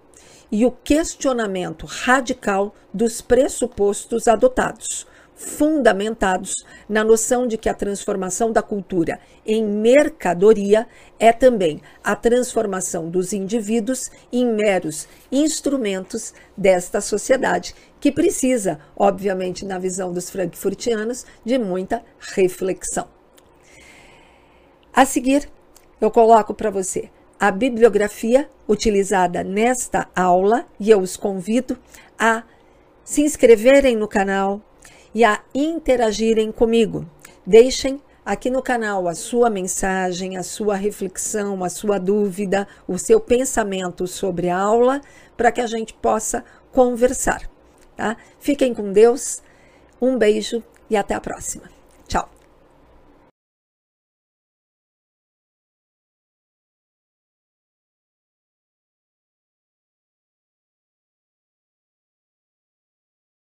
e 0.51 0.65
o 0.65 0.71
questionamento 0.71 1.87
radical 1.87 2.75
dos 2.93 3.21
pressupostos 3.21 4.27
adotados, 4.29 5.07
fundamentados 5.37 6.65
na 6.89 7.05
noção 7.05 7.47
de 7.47 7.59
que 7.59 7.69
a 7.69 7.75
transformação 7.75 8.51
da 8.51 8.63
cultura 8.63 9.21
em 9.45 9.63
mercadoria 9.63 10.89
é 11.19 11.31
também 11.31 11.83
a 12.03 12.17
transformação 12.17 13.11
dos 13.11 13.35
indivíduos 13.35 14.11
em 14.33 14.47
meros 14.47 15.07
instrumentos 15.31 16.33
desta 16.57 17.03
sociedade, 17.03 17.75
que 18.01 18.11
precisa, 18.11 18.81
obviamente, 18.97 19.65
na 19.65 19.79
visão 19.79 20.13
dos 20.13 20.31
frankfurtianos, 20.31 21.27
de 21.45 21.59
muita 21.59 22.03
reflexão. 22.19 23.07
A 24.93 25.05
seguir, 25.05 25.49
eu 26.01 26.11
coloco 26.11 26.55
para 26.55 26.71
você 26.71 27.11
a 27.39 27.51
bibliografia 27.51 28.49
utilizada 28.67 29.45
nesta 29.45 30.09
aula 30.17 30.67
e 30.81 30.91
eu 30.91 31.01
os 31.01 31.17
convido 31.17 31.79
a 32.19 32.43
se 33.05 33.21
inscreverem 33.21 33.95
no 33.95 34.09
canal 34.09 34.61
e 35.17 35.25
a 35.25 35.41
interagirem 35.55 36.53
comigo. 36.53 37.07
Deixem 37.47 38.03
aqui 38.23 38.51
no 38.51 38.61
canal 38.61 39.09
a 39.09 39.15
sua 39.15 39.49
mensagem, 39.49 40.37
a 40.37 40.43
sua 40.43 40.75
reflexão, 40.75 41.65
a 41.65 41.71
sua 41.71 41.99
dúvida, 41.99 42.69
o 42.87 42.99
seu 42.99 43.19
pensamento 43.19 44.07
sobre 44.07 44.51
a 44.51 44.59
aula, 44.59 45.01
para 45.35 45.51
que 45.51 45.63
a 45.63 45.67
gente 45.67 45.95
possa 45.95 46.45
conversar. 46.71 47.49
Tá? 47.97 48.19
Fiquem 48.39 48.75
com 48.75 48.93
Deus, 48.93 49.43
um 49.99 50.19
beijo 50.19 50.63
e 50.91 50.99
até 50.99 51.15
a 51.15 51.21
próxima. 51.21 51.76